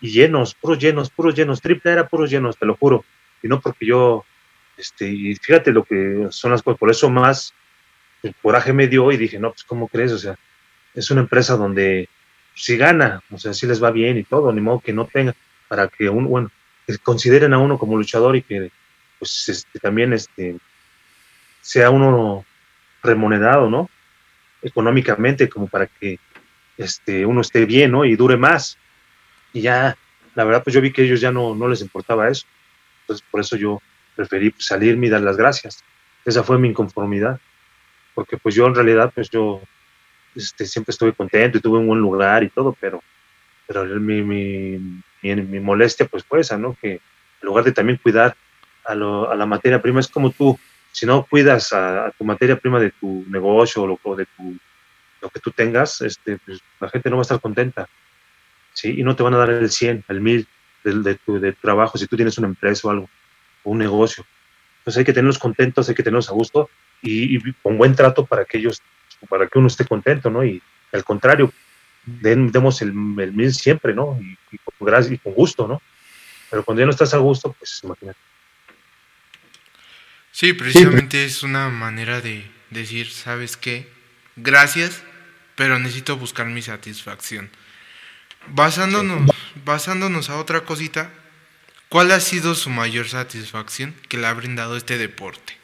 [0.00, 3.04] y llenos, puros llenos, puros llenos, triple era puros llenos, te lo juro,
[3.42, 4.24] y no porque yo
[4.76, 7.52] este, y fíjate lo que son las cosas, por eso más
[8.22, 10.12] el coraje me dio y dije, no, pues ¿cómo crees?
[10.12, 10.38] O sea,
[10.94, 12.08] es una empresa donde
[12.54, 15.34] si gana, o sea, si les va bien y todo, ni modo que no tenga,
[15.68, 16.50] para que uno, bueno,
[16.86, 18.70] que consideren a uno como luchador y que
[19.18, 20.56] pues este, también este,
[21.60, 22.44] sea uno
[23.02, 23.88] remunerado, ¿no?
[24.62, 26.18] Económicamente, como para que
[26.76, 28.04] este, uno esté bien, ¿no?
[28.04, 28.78] Y dure más.
[29.52, 29.96] Y ya,
[30.34, 32.46] la verdad, pues yo vi que ellos ya no, no les importaba eso.
[33.02, 33.80] Entonces, por eso yo
[34.16, 35.84] preferí salirme y dar las gracias.
[36.24, 37.40] Esa fue mi inconformidad,
[38.14, 39.60] porque pues yo en realidad, pues yo
[40.34, 43.02] este, siempre estuve contento y tuve un buen lugar y todo, pero,
[43.66, 44.78] pero mi, mi,
[45.22, 46.76] mi, molestia pues fue esa, ¿no?
[46.80, 47.00] Que en
[47.42, 48.36] lugar de también cuidar
[48.84, 50.58] a, lo, a la materia prima, es como tú,
[50.90, 54.56] si no cuidas a, tu materia prima de tu negocio o, lo, de tu,
[55.20, 57.88] lo que tú tengas, este, pues, la gente no va a estar contenta,
[58.72, 58.94] ¿sí?
[58.98, 60.48] Y no te van a dar el 100, el 1000
[60.84, 63.08] de, de, tu, de trabajo si tú tienes una empresa o algo
[63.64, 64.24] un negocio.
[64.78, 66.68] Entonces hay que tenerlos contentos, hay que tenerlos a gusto
[67.02, 68.82] y, con buen trato para que ellos,
[69.28, 70.44] para que uno esté contento, ¿no?
[70.44, 71.52] Y al contrario,
[72.04, 74.18] demos el, mil siempre, ¿no?
[74.20, 75.80] Y, con gracia y con gusto, ¿no?
[76.50, 78.18] Pero cuando ya no estás a gusto, pues imagínate.
[80.30, 83.88] Sí, precisamente es una manera de decir, ¿sabes qué?
[84.36, 85.02] Gracias,
[85.56, 87.50] pero necesito buscar mi satisfacción.
[88.48, 89.30] Basándonos,
[89.64, 91.10] basándonos a otra cosita,
[91.92, 95.58] ¿Cuál ha sido su mayor satisfacción que le ha brindado este deporte?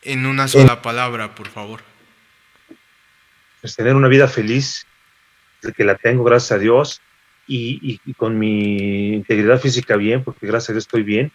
[0.00, 1.82] En una sola palabra, por favor.
[3.66, 4.86] Pues tener una vida feliz,
[5.76, 7.00] que la tengo, gracias a Dios,
[7.48, 11.32] y, con mi integridad física bien, porque gracias a Dios estoy bien,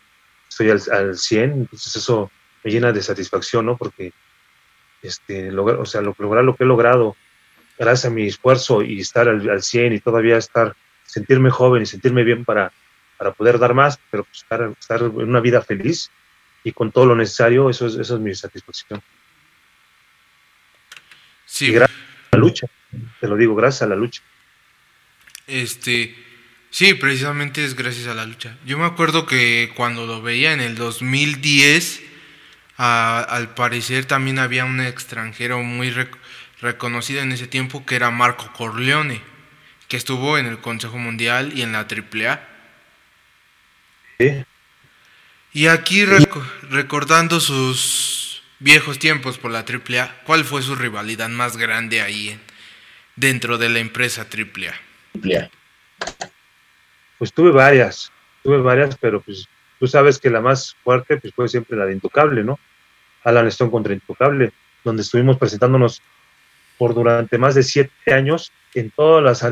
[0.47, 2.31] estoy al, al 100, entonces eso
[2.63, 3.75] me llena de satisfacción, ¿no?
[3.75, 4.13] Porque
[5.01, 7.17] este, lograr, o sea, lograr lo que he logrado
[7.77, 11.85] gracias a mi esfuerzo y estar al, al 100 y todavía estar, sentirme joven y
[11.85, 12.71] sentirme bien para
[13.17, 16.09] para poder dar más, pero pues, estar, estar, en una vida feliz
[16.63, 19.03] y con todo lo necesario, eso es, eso es mi satisfacción.
[21.45, 21.65] Sí.
[21.65, 22.67] Y gracias la lucha,
[23.19, 24.21] te lo digo, gracias a la lucha.
[25.47, 26.15] Este,
[26.69, 28.57] sí, precisamente es gracias a la lucha.
[28.65, 32.01] Yo me acuerdo que cuando lo veía en el 2010,
[32.77, 35.93] al parecer también había un extranjero muy
[36.61, 39.21] reconocido en ese tiempo que era Marco Corleone,
[39.87, 42.47] que estuvo en el Consejo Mundial y en la AAA.
[44.17, 44.45] Sí.
[45.53, 48.20] Y aquí recordando sus
[48.61, 52.39] viejos tiempos por la AAA, ¿cuál fue su rivalidad más grande ahí
[53.15, 54.73] dentro de la empresa AAA?
[57.17, 58.11] Pues tuve varias,
[58.43, 59.47] tuve varias, pero pues
[59.79, 62.59] tú sabes que la más fuerte pues fue siempre la de Intocable, ¿no?
[63.23, 64.51] Alan Stone contra Intocable,
[64.83, 66.01] donde estuvimos presentándonos
[66.77, 69.43] por durante más de siete años en todas las,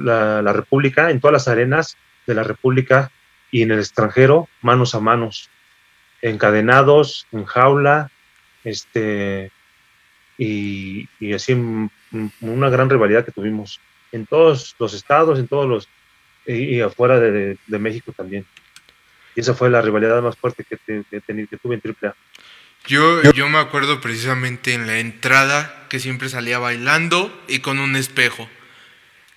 [0.00, 3.10] la, República, en todas las arenas de la República
[3.50, 5.50] y en el extranjero, manos a manos,
[6.22, 8.10] encadenados, en jaula,
[8.64, 9.50] este,
[10.38, 11.52] y, y así
[12.40, 13.80] una gran rivalidad que tuvimos
[14.12, 15.88] en todos los estados, en todos los,
[16.46, 18.44] y, afuera de, México también.
[19.34, 22.14] Y esa fue la rivalidad más fuerte que, que, que tuve en AAA.
[22.86, 27.96] Yo, yo me acuerdo precisamente en la entrada que siempre salía bailando y con un
[27.96, 28.48] espejo.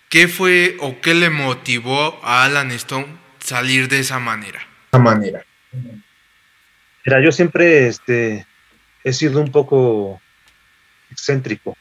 [0.09, 3.07] ¿Qué fue o qué le motivó a Alan Stone
[3.39, 4.65] salir de esa manera?
[4.91, 5.45] Esa manera.
[7.05, 8.47] Mira, yo siempre este,
[9.05, 10.19] he sido un poco
[11.11, 11.77] excéntrico.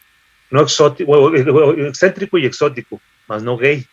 [0.50, 3.84] No exótico, excéntrico y exótico, más no gay.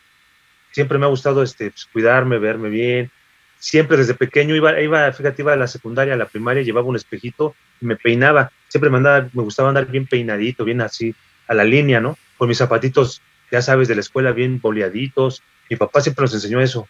[0.70, 3.10] Siempre me ha gustado este, pues, cuidarme, verme bien,
[3.58, 6.96] siempre desde pequeño iba, iba, fíjate, iba a la secundaria, a la primaria, llevaba un
[6.96, 8.52] espejito y me peinaba.
[8.68, 11.14] Siempre me, andaba, me gustaba andar bien peinadito, bien así,
[11.48, 12.18] a la línea, ¿no?
[12.36, 15.42] Con mis zapatitos, ya sabes, de la escuela bien boleaditos.
[15.70, 16.86] Mi papá siempre nos enseñó eso.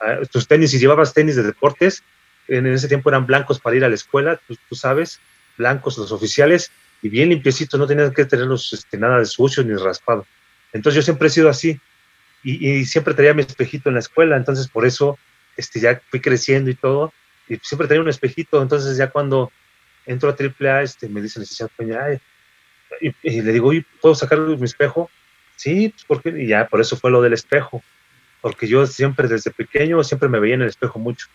[0.00, 2.02] Ah, tus tenis, si llevabas tenis de deportes,
[2.48, 5.20] en ese tiempo eran blancos para ir a la escuela, tú sabes,
[5.56, 6.70] blancos los oficiales
[7.02, 10.26] y bien limpiecitos, no tenías que tenerlos este, nada de sucio ni raspado.
[10.72, 11.80] Entonces yo siempre he sido así
[12.42, 15.18] y, y siempre traía mi espejito en la escuela, entonces por eso
[15.56, 17.12] este, ya fui creciendo y todo,
[17.48, 19.52] y siempre tenía un espejito, entonces ya cuando
[20.06, 22.20] entro a AAA, este, me dice el licenciado Peña,
[23.00, 25.10] y, le digo, ¿puedo sacar mi espejo?
[25.56, 26.42] Sí, pues ¿por qué?
[26.42, 27.82] Y ya, por eso fue lo del espejo,
[28.40, 31.26] porque yo siempre desde pequeño, siempre me veía en el espejo mucho,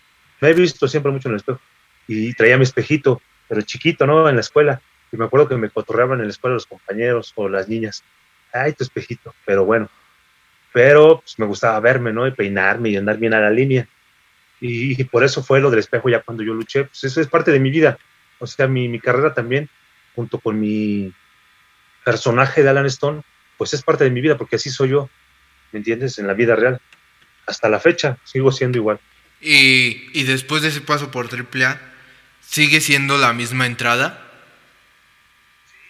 [0.42, 1.62] me he visto siempre mucho en el espejo,
[2.08, 4.30] y traía mi espejito, pero chiquito, ¿no?
[4.30, 4.80] En la escuela,
[5.12, 8.04] y me acuerdo que me cotorreaban en la escuela los compañeros o las niñas,
[8.54, 9.90] ay, tu espejito, pero bueno,
[10.72, 12.28] pero pues, me gustaba verme, ¿no?
[12.28, 13.88] Y peinarme y andar bien a la línea.
[14.62, 17.52] Y, por eso fue lo del espejo ya cuando yo luché, pues eso es parte
[17.52, 17.98] de mi vida.
[18.40, 19.70] O sea, mi, mi carrera también,
[20.16, 21.14] junto con mi
[22.04, 23.22] personaje de Alan Stone,
[23.58, 25.10] pues es parte de mi vida, porque así soy yo,
[25.72, 26.20] ¿me entiendes?
[26.20, 26.80] En la vida real.
[27.48, 29.00] Hasta la fecha sigo siendo igual.
[29.42, 31.80] Y, y después de ese paso por AAA,
[32.50, 34.26] ¿sigue siendo la misma entrada?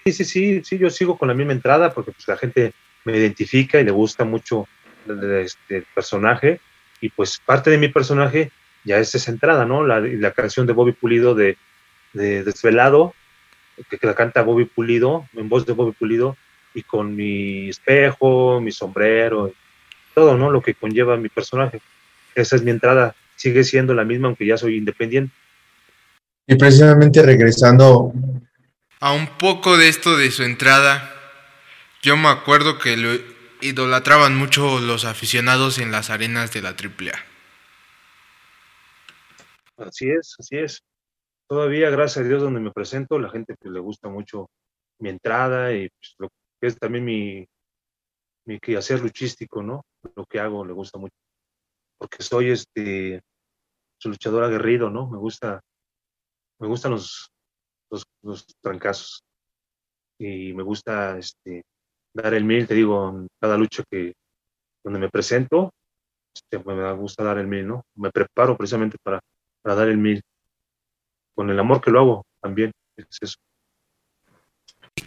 [0.04, 2.74] Sí, sí, sí, sí, yo sigo con la misma entrada porque pues la gente
[3.06, 4.67] me identifica y le gusta mucho
[5.08, 6.60] este, el personaje
[7.00, 8.52] y pues parte de mi personaje
[8.84, 9.86] ya es esa entrada, ¿no?
[9.86, 11.58] La canción de Bobby Pulido de,
[12.13, 13.13] Desvelado,
[13.89, 16.38] que, la canta Bobby Pulido, en voz de Bobby Pulido,
[16.74, 19.54] y con mi espejo, mi sombrero,
[20.13, 20.50] todo, ¿no?
[20.50, 21.82] Lo que conlleva mi personaje.
[22.36, 25.34] Esa es mi entrada, sigue siendo la misma, aunque ya soy independiente.
[26.51, 28.12] Y precisamente regresando
[28.99, 31.13] a un poco de esto de su entrada,
[32.01, 33.12] yo me acuerdo que lo
[33.62, 37.13] idolatraban mucho los aficionados en las arenas de la AAA.
[39.77, 40.81] Así es, así es.
[41.47, 44.49] Todavía, gracias a Dios, donde me presento, la gente pues, le gusta mucho
[44.97, 47.47] mi entrada y pues, lo que es también mi,
[48.45, 49.85] mi quehacer luchístico, ¿no?
[50.15, 51.13] Lo que hago le gusta mucho.
[51.99, 53.21] Porque soy este
[54.03, 55.07] luchador aguerrido, ¿no?
[55.12, 55.62] Me gusta,
[56.60, 57.32] me gustan los,
[58.22, 59.24] los, trancazos.
[60.19, 61.63] Y me gusta este
[62.13, 64.13] dar el mil, te digo, en cada lucha que
[64.84, 65.72] donde me presento,
[66.34, 67.84] este, me gusta dar el mil, ¿no?
[67.95, 69.19] Me preparo precisamente para
[69.62, 70.22] para dar el mil.
[71.36, 72.72] Con el amor que lo hago también.
[72.98, 73.36] Es eso.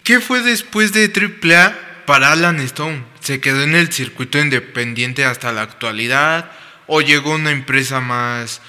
[0.04, 3.04] ¿Qué fue después de AAA para Alan Stone?
[3.20, 6.50] ¿Se quedó en el circuito independiente hasta la actualidad?
[6.86, 8.60] ¿O llegó una empresa más,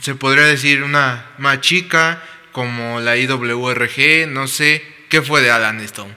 [0.00, 4.28] se podría decir, una más chica, como la IWRG?
[4.28, 4.82] No sé.
[5.08, 6.16] ¿Qué fue de Alan Stone?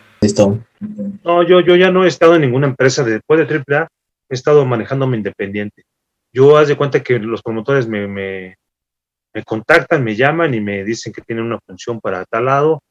[1.24, 3.04] No, yo, yo ya no he estado en ninguna empresa.
[3.04, 3.88] Después de AAA
[4.30, 5.84] he estado manejándome independiente.
[6.34, 8.56] Yo haz de cuenta que los promotores me, me,
[9.46, 12.82] contactan, me llaman y me dicen que tienen una función para tal lado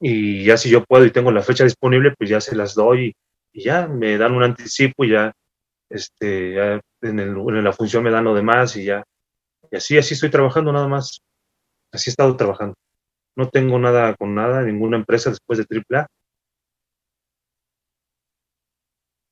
[0.00, 3.14] y ya si yo puedo y tengo la fecha disponible, pues ya se las doy
[3.52, 5.32] y, ya me dan un anticipo y ya,
[5.90, 6.58] este,
[7.02, 9.02] en, el, en, la función me dan lo demás y ya.
[9.70, 11.20] Y así, así estoy trabajando nada más.
[11.92, 12.74] Así he estado trabajando.
[13.36, 16.06] No tengo nada con nada, ninguna empresa después de AAA.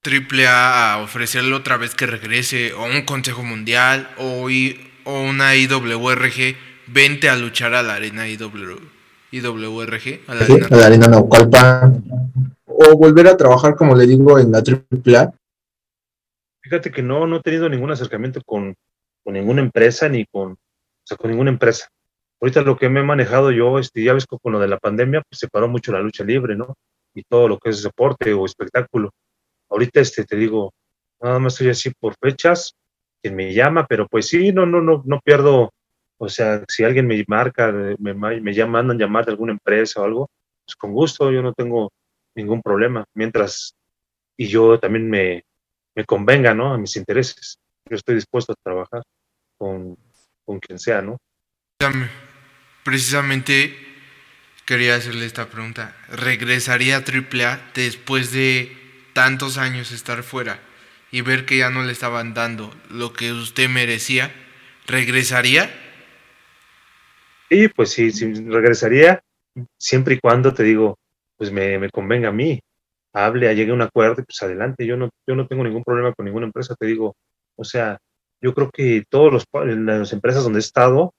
[0.04, 4.46] triple A ofrecerle otra vez que regrese, o un Consejo Mundial, o,
[5.04, 8.76] o una IWRG vente a luchar a la arena IW,
[9.32, 10.66] IWRG, a la, arena.
[10.70, 12.04] A la arena Naucalpan,
[12.66, 15.32] o volver a trabajar, como le digo, en la AAA.
[16.64, 18.74] Fíjate que no, no he tenido ningún acercamiento con,
[19.22, 20.58] con ninguna empresa ni con, o
[21.04, 21.90] sea, con ninguna empresa.
[22.40, 24.78] Ahorita lo que me he manejado yo, este, ya ves que con lo de la
[24.78, 26.74] pandemia, pues se paró mucho la lucha libre, ¿no?
[27.12, 29.10] Y todo lo que es deporte o espectáculo.
[29.68, 30.72] Ahorita, este, te digo,
[31.20, 32.74] nada más estoy así por fechas,
[33.20, 35.70] quien me llama, pero pues sí, no, no, no, no pierdo,
[36.16, 40.04] o sea, si alguien me marca, me, me llaman, mandan llamar de alguna empresa o
[40.04, 40.30] algo,
[40.64, 41.92] pues con gusto, yo no tengo
[42.34, 43.74] ningún problema, mientras,
[44.38, 45.44] y yo también me,
[45.94, 46.72] me convenga, ¿no?
[46.72, 47.58] A mis intereses.
[47.88, 49.02] Yo estoy dispuesto a trabajar
[49.58, 49.96] con,
[50.44, 51.18] con quien sea, ¿no?
[52.84, 53.76] Precisamente
[54.64, 55.96] quería hacerle esta pregunta.
[56.08, 58.76] ¿Regresaría a AAA después de
[59.12, 60.60] tantos años estar fuera
[61.10, 64.32] y ver que ya no le estaban dando lo que usted merecía?
[64.86, 65.70] ¿Regresaría?
[67.50, 69.22] Sí, pues sí, sí regresaría
[69.78, 70.98] siempre y cuando te digo,
[71.36, 72.60] pues me, me convenga a mí
[73.14, 76.26] hable, llegue a un acuerdo, pues adelante, yo no, yo no tengo ningún problema con
[76.26, 77.16] ninguna empresa, te digo,
[77.56, 77.98] o sea,
[78.40, 79.44] yo creo que todos los,
[79.78, 81.14] las empresas donde he estado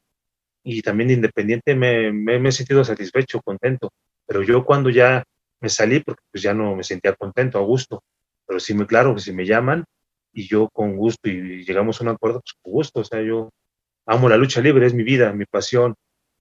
[0.63, 3.91] y también independiente me, me, he sentido satisfecho, contento,
[4.27, 5.23] pero yo cuando ya
[5.62, 8.03] me salí, porque pues ya no me sentía contento, a gusto,
[8.45, 9.86] pero sí me claro que si me llaman
[10.34, 13.49] y yo con gusto y llegamos a un acuerdo, pues con gusto, o sea, yo
[14.05, 15.95] amo la lucha libre, es mi vida, mi pasión,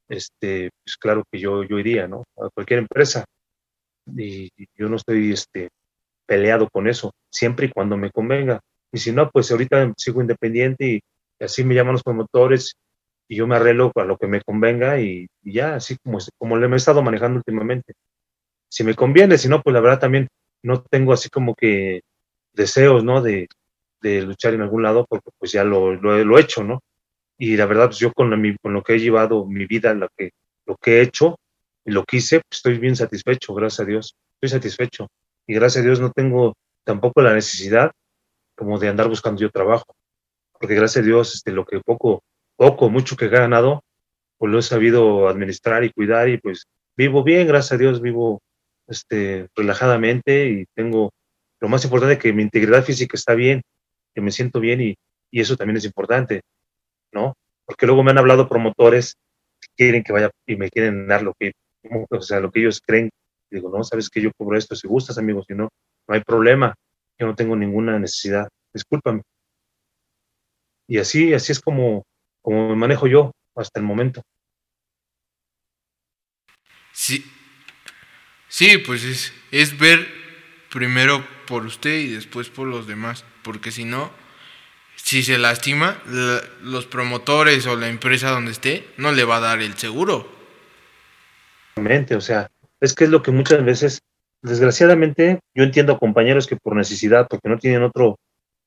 [0.09, 2.25] este, pues claro que yo, yo iría, ¿no?
[2.37, 3.25] A cualquier empresa,
[4.07, 5.71] y yo no estoy este,
[6.27, 8.61] peleado con eso, siempre y cuando me convenga.
[8.93, 11.01] Y si no, pues ahorita sigo independiente y,
[11.41, 12.77] así me llaman los promotores
[13.29, 16.67] y yo me arreglo para lo que me convenga y, ya, así como, como le
[16.67, 17.95] he estado manejando últimamente.
[18.69, 20.29] Si me conviene, si no, pues la verdad también
[20.63, 22.03] no tengo así como que
[22.53, 23.21] deseos, ¿no?
[23.21, 23.49] De,
[24.01, 26.81] de luchar en algún lado porque pues ya lo, lo, he hecho, ¿no?
[27.39, 28.31] Y la verdad, pues yo con,
[28.63, 30.31] con lo que he llevado mi vida, lo que,
[30.67, 31.39] lo que he hecho,
[31.85, 34.17] y lo quise, pues estoy bien satisfecho, gracias a Dios.
[34.35, 35.09] Estoy satisfecho.
[35.47, 37.93] Y gracias a Dios no tengo tampoco la necesidad
[38.57, 39.95] como de andar buscando yo trabajo.
[40.53, 42.23] Porque gracias a Dios, este, lo que poco,
[42.57, 43.83] poco, mucho que he ganado,
[44.39, 46.67] pues lo he sabido administrar y cuidar y pues
[46.97, 48.41] vivo bien, gracias a Dios, vivo
[48.87, 51.13] este, relajadamente y tengo
[51.61, 53.63] lo más importante que mi integridad física está bien,
[54.15, 54.95] que me siento bien y,
[55.31, 56.43] y eso también es importante,
[57.13, 57.35] ¿no?
[57.67, 59.17] Porque luego me han hablado promotores
[59.61, 61.53] que quieren que vaya y me quieren dar lo que
[62.11, 63.11] o sea, lo que ellos creen.
[63.51, 65.69] Digo, no, sabes que yo cubro esto, si gustas, amigos, si no,
[66.09, 66.75] no hay problema,
[67.19, 69.23] yo no tengo ninguna necesidad, discúlpame.
[70.89, 72.05] Y así, así es como,
[72.43, 74.23] como me manejo yo hasta el momento.
[76.93, 77.25] Sí,
[78.49, 80.07] sí, pues es, es ver
[80.71, 84.11] primero por usted y después por los demás, porque si no,
[84.97, 86.03] si se lastima,
[86.63, 90.44] los promotores o la empresa donde esté no le va a dar el seguro
[91.77, 94.01] o sea, es que es lo que muchas veces,
[94.43, 98.19] desgraciadamente, yo entiendo a compañeros que por necesidad, porque no tienen otro,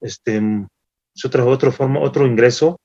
[0.01, 0.41] este,
[1.23, 2.79] otra, otra forma, otro ingreso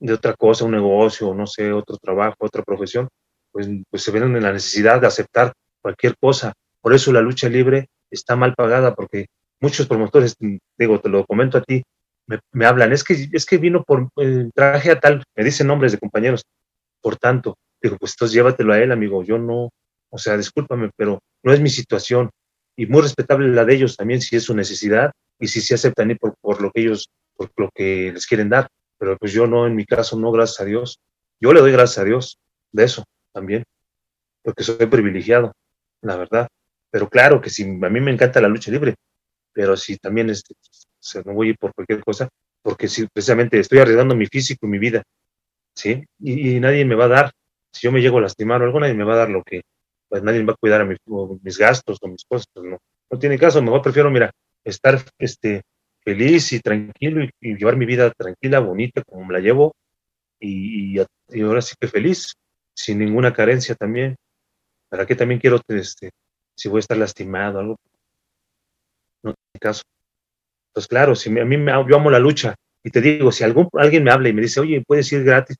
[0.00, 3.08] de otra cosa, un negocio, no sé, otro trabajo, otra profesión,
[3.50, 6.52] pues, pues se ven en la necesidad de aceptar cualquier cosa.
[6.80, 9.26] Por eso la lucha libre está mal pagada, porque
[9.60, 10.36] muchos promotores,
[10.78, 11.82] digo, te lo comento a ti,
[12.52, 15.92] me, hablan, es que, es que vino por el traje a tal, me dicen nombres
[15.92, 16.44] de compañeros,
[17.00, 19.22] por tanto, Digo, pues entonces llévatelo a él, amigo.
[19.22, 19.70] Yo no,
[20.10, 22.30] o sea, discúlpame, pero no es mi situación.
[22.76, 26.10] Y muy respetable la de ellos también, si es su necesidad y si se aceptan
[26.10, 28.68] ir por, por lo que ellos, por lo que les quieren dar.
[28.98, 31.00] Pero pues yo no, en mi caso, no, gracias a Dios.
[31.40, 32.38] Yo le doy gracias a Dios
[32.72, 33.64] de eso también,
[34.42, 35.52] porque soy privilegiado,
[36.02, 36.48] la verdad.
[36.90, 38.94] Pero claro que si a mí me encanta la lucha libre,
[39.52, 40.54] pero si también este,
[41.24, 42.28] no voy a ir por cualquier cosa,
[42.62, 45.02] porque si precisamente estoy arriesgando mi físico y mi vida,
[45.74, 46.04] ¿sí?
[46.18, 47.32] y, nadie me va a dar
[47.72, 49.62] si yo me llego a lastimar o algo, nadie me va a dar lo que,
[50.08, 52.78] pues nadie me va a cuidar a mis gastos o mis cosas, no,
[53.10, 54.30] no tiene caso, mejor prefiero, mira,
[54.64, 55.62] estar este,
[56.02, 59.74] feliz y tranquilo y, llevar mi vida tranquila, bonita, como me la llevo,
[60.40, 62.34] y, ahora sí que feliz,
[62.74, 64.16] sin ninguna carencia también.
[64.88, 66.10] ¿Para qué también quiero, este,
[66.56, 67.76] si voy a estar lastimado algo?
[69.22, 69.82] No tiene caso.
[70.72, 73.68] Pues claro, si a mí me, yo amo la lucha, y te digo, si algún,
[73.74, 75.56] alguien me habla y me dice, oye, puedes ir gratis,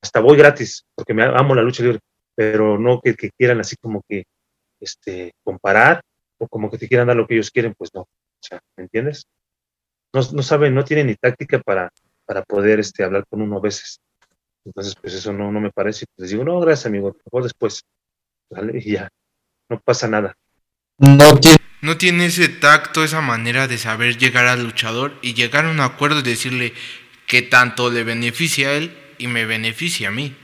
[0.00, 2.00] hasta voy gratis, porque me amo la lucha libre,
[2.34, 4.24] pero no que, quieran así como que
[4.80, 6.02] este, comparar
[6.38, 8.02] o como que te quieran dar lo que ellos quieren, pues no.
[8.02, 9.26] O sea, ¿me entiendes?
[10.12, 11.90] No, no saben, no tienen ni táctica para,
[12.24, 14.00] para poder este, hablar con uno a veces.
[14.64, 16.06] Entonces, pues eso no, no me parece.
[16.14, 17.82] Pues les digo, no, gracias, amigo, mejor después.
[18.50, 18.78] ¿Vale?
[18.78, 19.08] Y ya,
[19.68, 20.36] no pasa nada.
[20.98, 25.66] No tiene, no tiene ese tacto, esa manera de saber llegar al luchador y llegar
[25.66, 26.72] a un acuerdo y decirle
[27.26, 30.36] que tanto le beneficia a él y me beneficia a mí.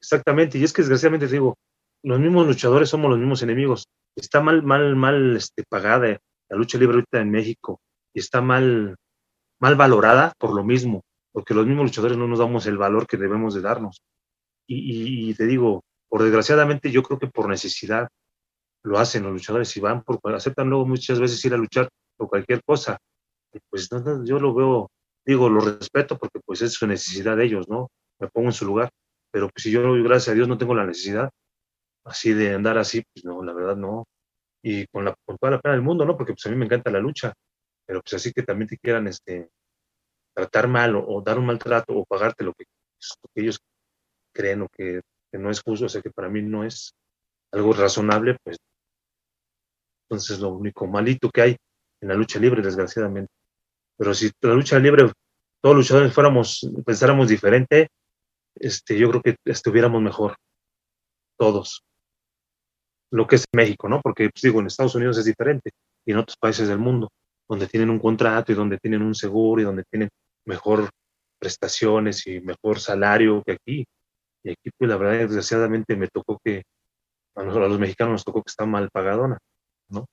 [0.00, 1.56] Exactamente, y es que desgraciadamente digo,
[2.02, 3.86] los mismos luchadores somos los mismos enemigos.
[4.14, 6.18] Está mal, mal, mal este, pagada
[6.50, 7.80] la lucha libre ahorita en México
[8.12, 8.96] y está mal,
[9.60, 11.02] mal valorada por lo mismo,
[11.32, 14.02] porque los mismos luchadores no nos damos el valor que debemos de darnos.
[14.66, 18.08] Y, te digo, por desgraciadamente yo creo que por necesidad
[18.82, 22.28] lo hacen los luchadores y van por aceptan luego muchas veces ir a luchar por
[22.28, 22.98] cualquier cosa.
[23.70, 23.88] pues
[24.24, 24.90] yo lo veo,
[25.24, 27.90] digo, lo respeto porque pues es su necesidad de ellos, ¿no?
[28.20, 28.90] Me pongo en su lugar,
[29.30, 31.30] pero pues si yo, gracias a Dios, no tengo la necesidad
[32.04, 34.04] así de andar así, pues no, la verdad no.
[34.62, 36.16] Y con, la, con toda la pena del mundo, ¿no?
[36.16, 37.32] Porque pues a mí me encanta la lucha,
[37.86, 39.48] pero pues así que también te quieran este,
[40.34, 42.64] tratar mal o, dar un maltrato o pagarte lo que,
[43.34, 43.58] ellos
[44.32, 45.00] creen o que,
[45.32, 46.94] no es justo, o sea que para mí no es
[47.52, 48.56] algo razonable, pues
[50.08, 51.56] entonces lo único malito que hay
[52.00, 53.32] en la lucha libre, desgraciadamente.
[53.96, 55.10] Pero si la lucha libre,
[55.60, 57.88] todos luchadores fuéramos, pensáramos diferente,
[58.56, 60.36] este, yo creo que estuviéramos mejor,
[61.36, 61.82] todos.
[63.10, 64.00] Lo que es México, ¿no?
[64.00, 65.70] Porque, pues, digo, en Estados Unidos es diferente
[66.04, 67.10] y en otros países del mundo,
[67.48, 70.08] donde tienen un contrato y donde tienen un seguro y donde tienen
[70.44, 70.90] mejor
[71.38, 73.84] prestaciones y mejor salario que aquí.
[74.42, 76.64] Y aquí, pues la verdad, desgraciadamente me tocó que,
[77.36, 79.38] a, a los mexicanos nos tocó que está mal pagadona,
[79.88, 80.06] ¿no?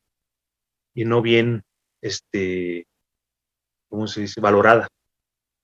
[0.94, 1.64] Y no bien,
[2.02, 2.86] este,
[3.92, 4.42] ¿cómo se dice?
[4.42, 4.88] Valorada.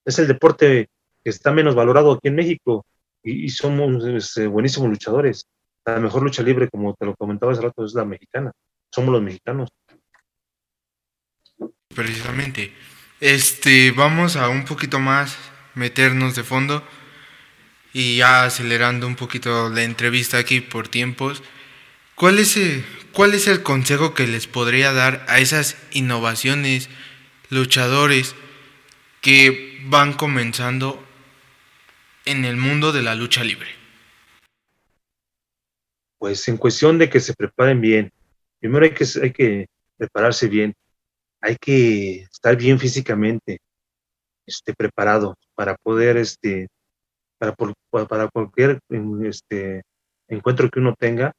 [0.04, 0.88] Es el deporte
[1.24, 2.84] que está menos valorado aquí en México
[3.24, 5.46] y, somos este, buenísimos luchadores.
[5.84, 8.52] La mejor lucha libre, como te lo comentaba hace rato, es la mexicana.
[8.92, 9.70] Somos los mexicanos.
[11.94, 12.72] Precisamente.
[13.20, 15.36] Este, vamos a un poquito más
[15.74, 16.84] meternos de fondo
[17.92, 21.42] y ya acelerando un poquito la entrevista aquí por tiempos.
[22.14, 26.88] ¿Cuál es, el, ¿Cuál es el consejo que les podría dar a esas innovaciones,
[27.50, 28.34] luchadores
[29.20, 31.02] que van comenzando
[32.24, 33.68] en el mundo de la lucha libre?
[36.18, 38.12] Pues en cuestión de que se preparen bien.
[38.60, 40.74] Primero hay que, hay que prepararse bien.
[41.40, 43.60] Hay que estar bien físicamente
[44.46, 46.68] este, preparado para poder, este,
[47.38, 47.54] para,
[48.06, 48.80] para cualquier
[49.24, 49.82] este,
[50.26, 51.32] encuentro que uno tenga,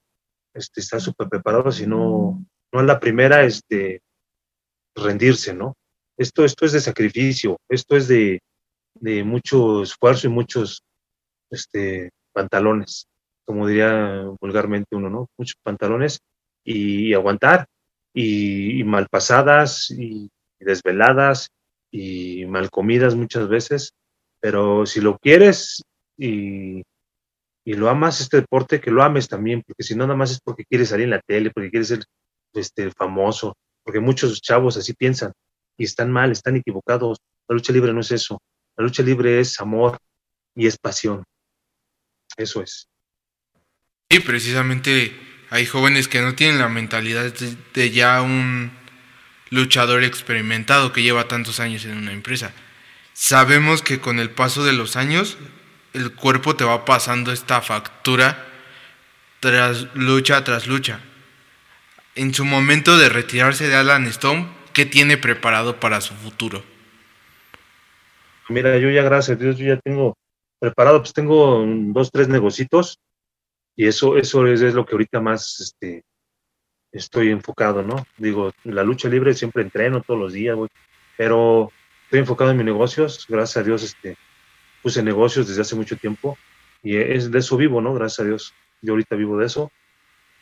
[0.54, 4.02] este, estar súper preparado, si no, no la primera, este,
[4.96, 5.76] rendirse, ¿no?
[6.20, 8.42] Esto, esto es de sacrificio, esto es de,
[8.96, 10.84] de mucho esfuerzo y muchos
[11.50, 13.08] este, pantalones,
[13.46, 15.30] como diría vulgarmente uno, ¿no?
[15.38, 16.20] Muchos pantalones
[16.66, 17.68] y, aguantar,
[18.14, 21.52] y, mal pasadas, y, desveladas,
[21.90, 23.94] y mal comidas muchas veces,
[24.42, 25.82] pero si lo quieres
[26.18, 26.84] y,
[27.64, 30.42] y lo amas este deporte, que lo ames también, porque si no nada más es
[30.42, 32.04] porque quieres salir en la tele, porque quieres ser
[32.54, 33.56] este, famoso,
[33.86, 35.32] porque muchos chavos así piensan
[35.80, 37.18] y están mal, están equivocados.
[37.48, 38.40] La lucha libre no es eso.
[38.78, 39.98] La lucha libre es amor
[40.54, 41.24] y es pasión.
[42.38, 42.88] Eso es.
[44.12, 45.18] Sí, precisamente
[45.50, 48.72] hay jóvenes que no tienen la mentalidad de, ya un
[49.50, 52.52] luchador experimentado que lleva tantos años en una empresa.
[53.14, 55.38] Sabemos que con el paso de los años
[55.94, 58.48] el cuerpo te va pasando esta factura
[59.40, 61.00] tras lucha tras lucha.
[62.16, 66.64] En su momento de retirarse de Alan Stone, ¿qué tiene preparado para su futuro?
[68.50, 70.18] Mira, yo ya gracias a Dios, yo ya tengo
[70.60, 73.00] preparado, pues tengo dos, tres negocios
[73.76, 76.04] y eso, eso es, lo que ahorita más este,
[76.92, 78.06] estoy enfocado, ¿no?
[78.18, 80.58] Digo, la lucha libre siempre entreno todos los días,
[81.16, 81.72] pero
[82.06, 84.18] estoy enfocado en mis negocios, gracias a Dios, este,
[84.82, 86.38] puse negocios desde hace mucho tiempo
[86.82, 87.94] y es de eso vivo, ¿no?
[87.94, 89.72] Gracias a Dios, yo ahorita vivo de eso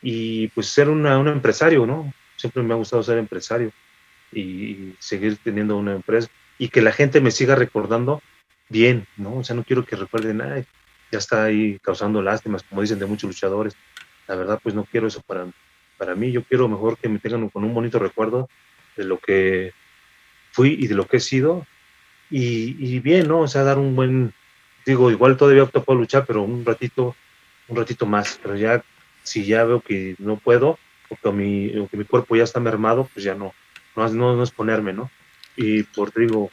[0.00, 2.12] y pues ser una, un empresario, ¿no?
[2.36, 3.70] Siempre me ha gustado ser empresario
[4.32, 8.22] y seguir teniendo una empresa y que la gente me siga recordando
[8.68, 9.38] bien, ¿no?
[9.38, 10.64] O sea, no quiero que recuerden, ay,
[11.10, 13.76] ya está ahí causando lástimas, como dicen de muchos luchadores.
[14.26, 15.46] La verdad, pues no quiero eso para,
[15.96, 16.32] para mí.
[16.32, 18.48] Yo quiero mejor que me tengan con un bonito recuerdo
[18.96, 19.72] de lo que
[20.52, 21.66] fui y de lo que he sido.
[22.30, 23.40] Y, bien, ¿no?
[23.40, 24.34] O sea, dar un buen,
[24.84, 27.16] digo, igual todavía opto por luchar, pero un ratito,
[27.68, 28.38] un ratito más.
[28.42, 28.84] Pero ya,
[29.22, 30.78] si ya veo que no puedo,
[31.22, 33.54] o mi, que mi cuerpo ya está mermado, pues ya no,
[33.98, 35.10] no, no, no es ponerme, ¿no?
[35.56, 36.50] Y por, digo,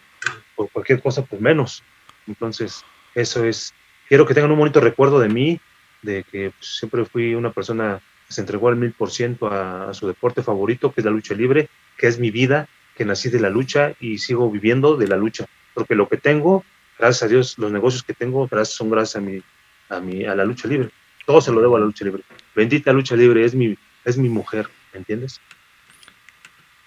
[0.55, 1.83] por cualquier cosa, pues menos.
[2.27, 2.83] Entonces,
[3.13, 3.73] eso es,
[4.07, 5.59] quiero que tengan un bonito recuerdo de mí,
[6.01, 9.93] de que pues, siempre fui una persona que se entregó al mil por ciento a
[9.93, 13.39] su deporte favorito, que es la lucha libre, que es mi vida, que nací de
[13.39, 15.45] la lucha y sigo viviendo de la lucha.
[15.73, 16.63] Porque lo que tengo,
[16.97, 19.41] gracias a Dios, los negocios que tengo, gracias, son gracias a mi,
[19.89, 20.89] a mi, a la lucha libre.
[21.25, 22.23] Todo se lo debo a la lucha libre.
[22.55, 25.41] Bendita lucha libre, es mi, es mi mujer, ¿me entiendes?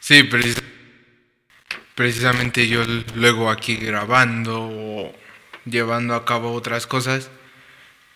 [0.00, 0.28] Sí,
[1.94, 2.84] precisamente yo
[3.14, 5.14] luego aquí grabando o
[5.64, 7.30] llevando a cabo otras cosas,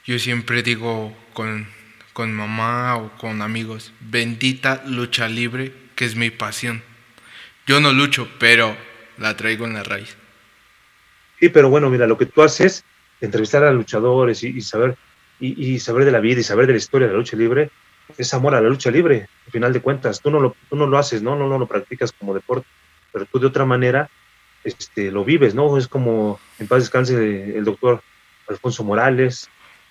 [0.04, 1.68] yo siempre digo con,
[2.12, 6.82] con mamá o con amigos, bendita lucha libre, que es mi pasión.
[7.66, 8.76] Yo no lucho, pero
[9.18, 10.16] la traigo en la raíz.
[11.38, 12.84] Sí, pero bueno, mira, lo que tú haces,
[13.20, 14.96] entrevistar a luchadores y, saber
[15.40, 17.70] y, saber de la vida y saber de la historia de la lucha libre,
[18.18, 20.20] es amor a la lucha libre, al final de cuentas.
[20.20, 21.36] Tú no lo, tú no lo haces, ¿no?
[21.36, 22.66] No, lo practicas como deporte,
[23.12, 24.10] pero tú de otra manera
[24.64, 25.76] este, lo vives, ¿no?
[25.76, 28.02] Es como en paz descanse el doctor
[28.48, 29.48] Alfonso Morales,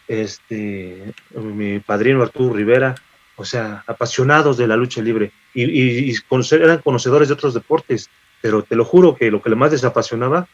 [0.08, 2.96] este, mi padrino Arturo Rivera,
[3.36, 6.14] o sea, apasionados de la lucha libre y,
[6.52, 8.10] eran conocedores de otros deportes,
[8.42, 10.48] pero te lo juro que lo que más les apasionaba,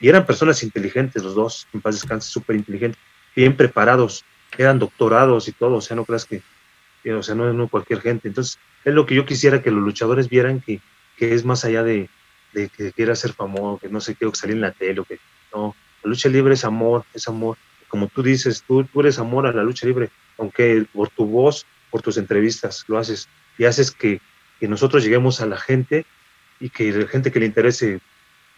[0.00, 3.00] y eran personas inteligentes los dos, en paz descanse, súper inteligentes,
[3.36, 4.24] bien preparados,
[4.56, 6.42] eran doctorados y todo, o sea, no creas que,
[7.04, 8.28] o sea, no, no cualquier gente.
[8.28, 10.80] Entonces, es lo que yo quisiera que los luchadores vieran que,
[11.16, 12.08] que es más allá de,
[12.52, 15.04] de que quiera ser famoso, que no sé qué, que salir en la tele, o
[15.04, 15.18] que
[15.54, 17.56] no, la lucha libre es amor, es amor.
[17.88, 21.66] Como tú dices, tú, tú eres amor a la lucha libre, aunque por tu voz,
[21.90, 23.28] por tus entrevistas lo haces
[23.58, 24.20] y haces que,
[24.58, 26.06] que nosotros lleguemos a la gente
[26.60, 28.00] y que la gente que le interese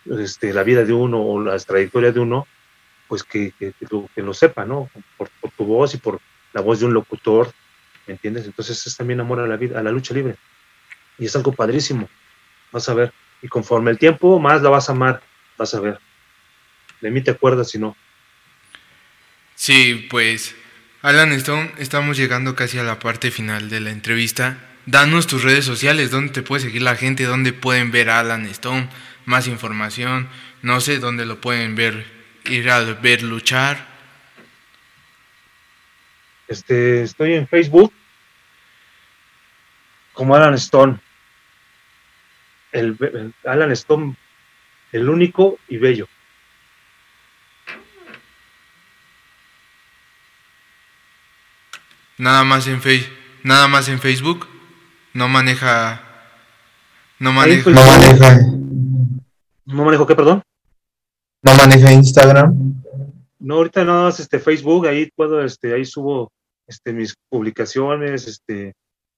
[0.07, 2.47] este, la vida de uno o la trayectoria de uno,
[3.09, 4.91] pues que, que, que, lo, sepa, ¿no?
[5.17, 6.21] Por, por, tu voz y por
[6.53, 7.53] la voz de un locutor,
[8.07, 8.47] ¿me entiendes?
[8.47, 10.37] Entonces es también amor a la vida, a la lucha libre.
[11.19, 12.09] Y es algo padrísimo.
[12.71, 13.13] Vas a ver.
[13.43, 15.23] Y conforme el tiempo, más la vas a amar,
[15.59, 15.99] vas a ver.
[17.01, 17.97] De mí te acuerdas si no.
[19.55, 20.55] Sí, pues,
[21.03, 24.59] Alan Stone, estamos llegando casi a la parte final de la entrevista.
[24.87, 28.47] Danos tus redes sociales, dónde te puede seguir la gente, dónde pueden ver a Alan
[28.47, 28.89] Stone,
[29.25, 30.29] más información,
[30.63, 32.05] no sé dónde lo pueden ver,
[32.45, 33.92] ir a ver luchar.
[36.49, 37.93] Este, estoy en Facebook
[40.13, 41.01] como Alan Stone
[42.73, 44.17] el, Alan Stone,
[44.93, 46.09] el único y bello.
[52.19, 54.49] Nada más en Facebook, nada más en Facebook,
[55.13, 56.03] no maneja,
[57.19, 58.39] no maneja, no maneja,
[59.67, 60.43] no manejo qué, perdón,
[61.43, 62.82] no maneja Instagram.
[63.43, 66.31] No, ahorita nada más este Facebook, ahí puedo, este, ahí subo,
[66.67, 68.75] este, mis publicaciones, este,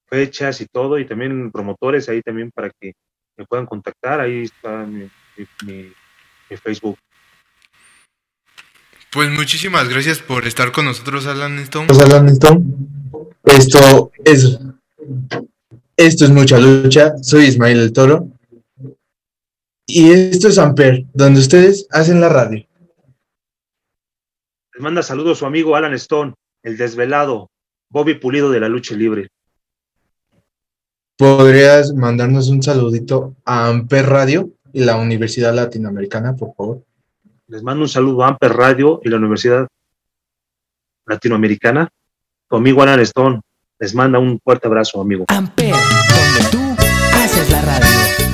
[0.07, 2.93] fechas y todo, y también promotores ahí también para que
[3.37, 5.09] me puedan contactar, ahí está mi,
[6.63, 6.97] Facebook.
[9.11, 11.87] Pues muchísimas gracias por estar con nosotros, Alan Stone.
[11.87, 12.65] Pues Alan Stone,
[13.43, 14.59] esto es,
[15.97, 17.13] esto es mucha lucha.
[17.21, 18.27] Soy Ismael el Toro.
[19.85, 22.65] Y esto es Amper, donde ustedes hacen la radio.
[24.75, 27.49] Les manda saludos su amigo Alan Stone, el desvelado,
[27.89, 29.29] Bobby Pulido de la lucha libre.
[31.17, 36.83] ¿Podrías mandarnos un saludito a Amper Radio y la Universidad Latinoamericana, por favor?
[37.47, 39.65] Les mando un saludo a Amper Radio y la Universidad
[41.05, 41.87] Latinoamericana.
[42.45, 43.39] Conmigo, Alan Stone.
[43.79, 45.23] Les manda un fuerte abrazo, amigo.
[45.29, 48.24] Amper, donde tú haces la radio.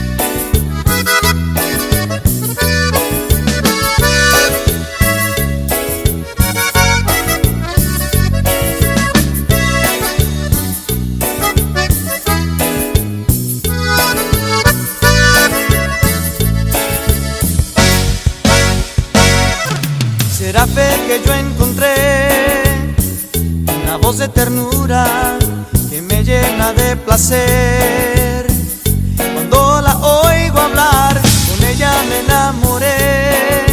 [21.12, 22.96] Que yo encontré,
[23.84, 25.38] una voz de ternura
[25.90, 28.48] que me llena de placer.
[29.34, 33.66] Cuando la oigo hablar, con ella me enamoré.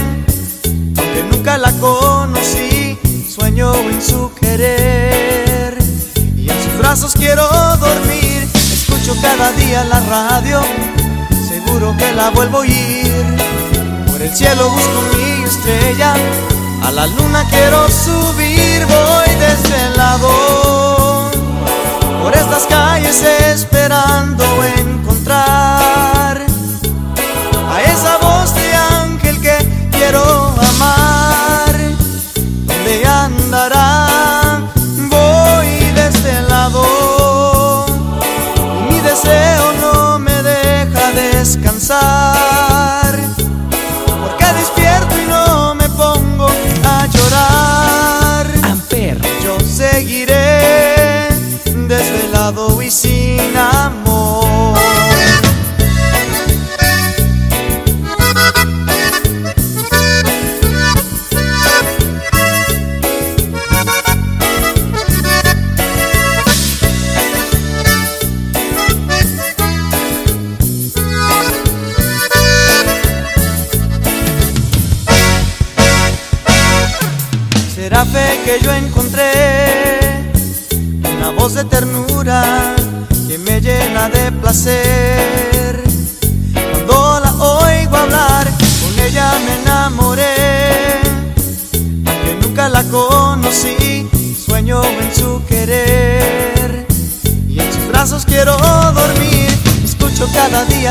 [0.99, 2.99] Aunque nunca la conocí,
[3.33, 5.79] sueño en su querer.
[6.37, 10.61] Y en sus brazos quiero dormir, escucho cada día la radio,
[11.49, 13.13] seguro que la vuelvo a oír.
[14.11, 16.15] Por el cielo busco mi estrella
[16.89, 19.99] a la luna quiero subir, voy desde el.
[22.23, 24.45] Por estas calles esperando
[24.79, 25.78] encontrar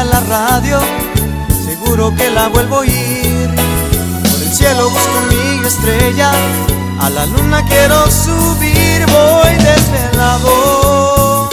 [0.04, 0.80] la radio,
[1.66, 3.50] seguro que la vuelvo a oír.
[4.24, 6.32] Por el cielo busco mi estrella,
[7.00, 11.50] a la luna quiero subir, voy desvelado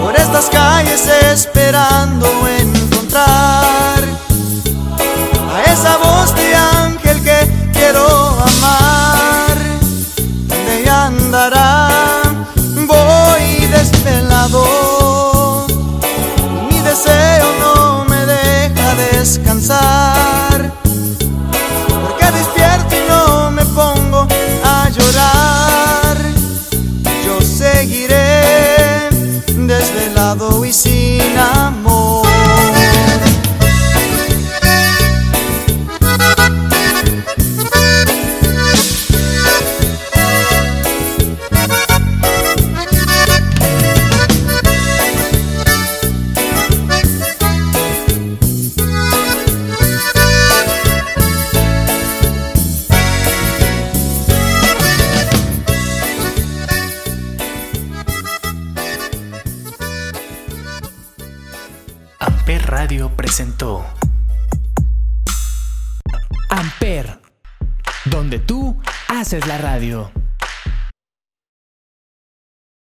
[0.00, 2.79] por estas calles esperando en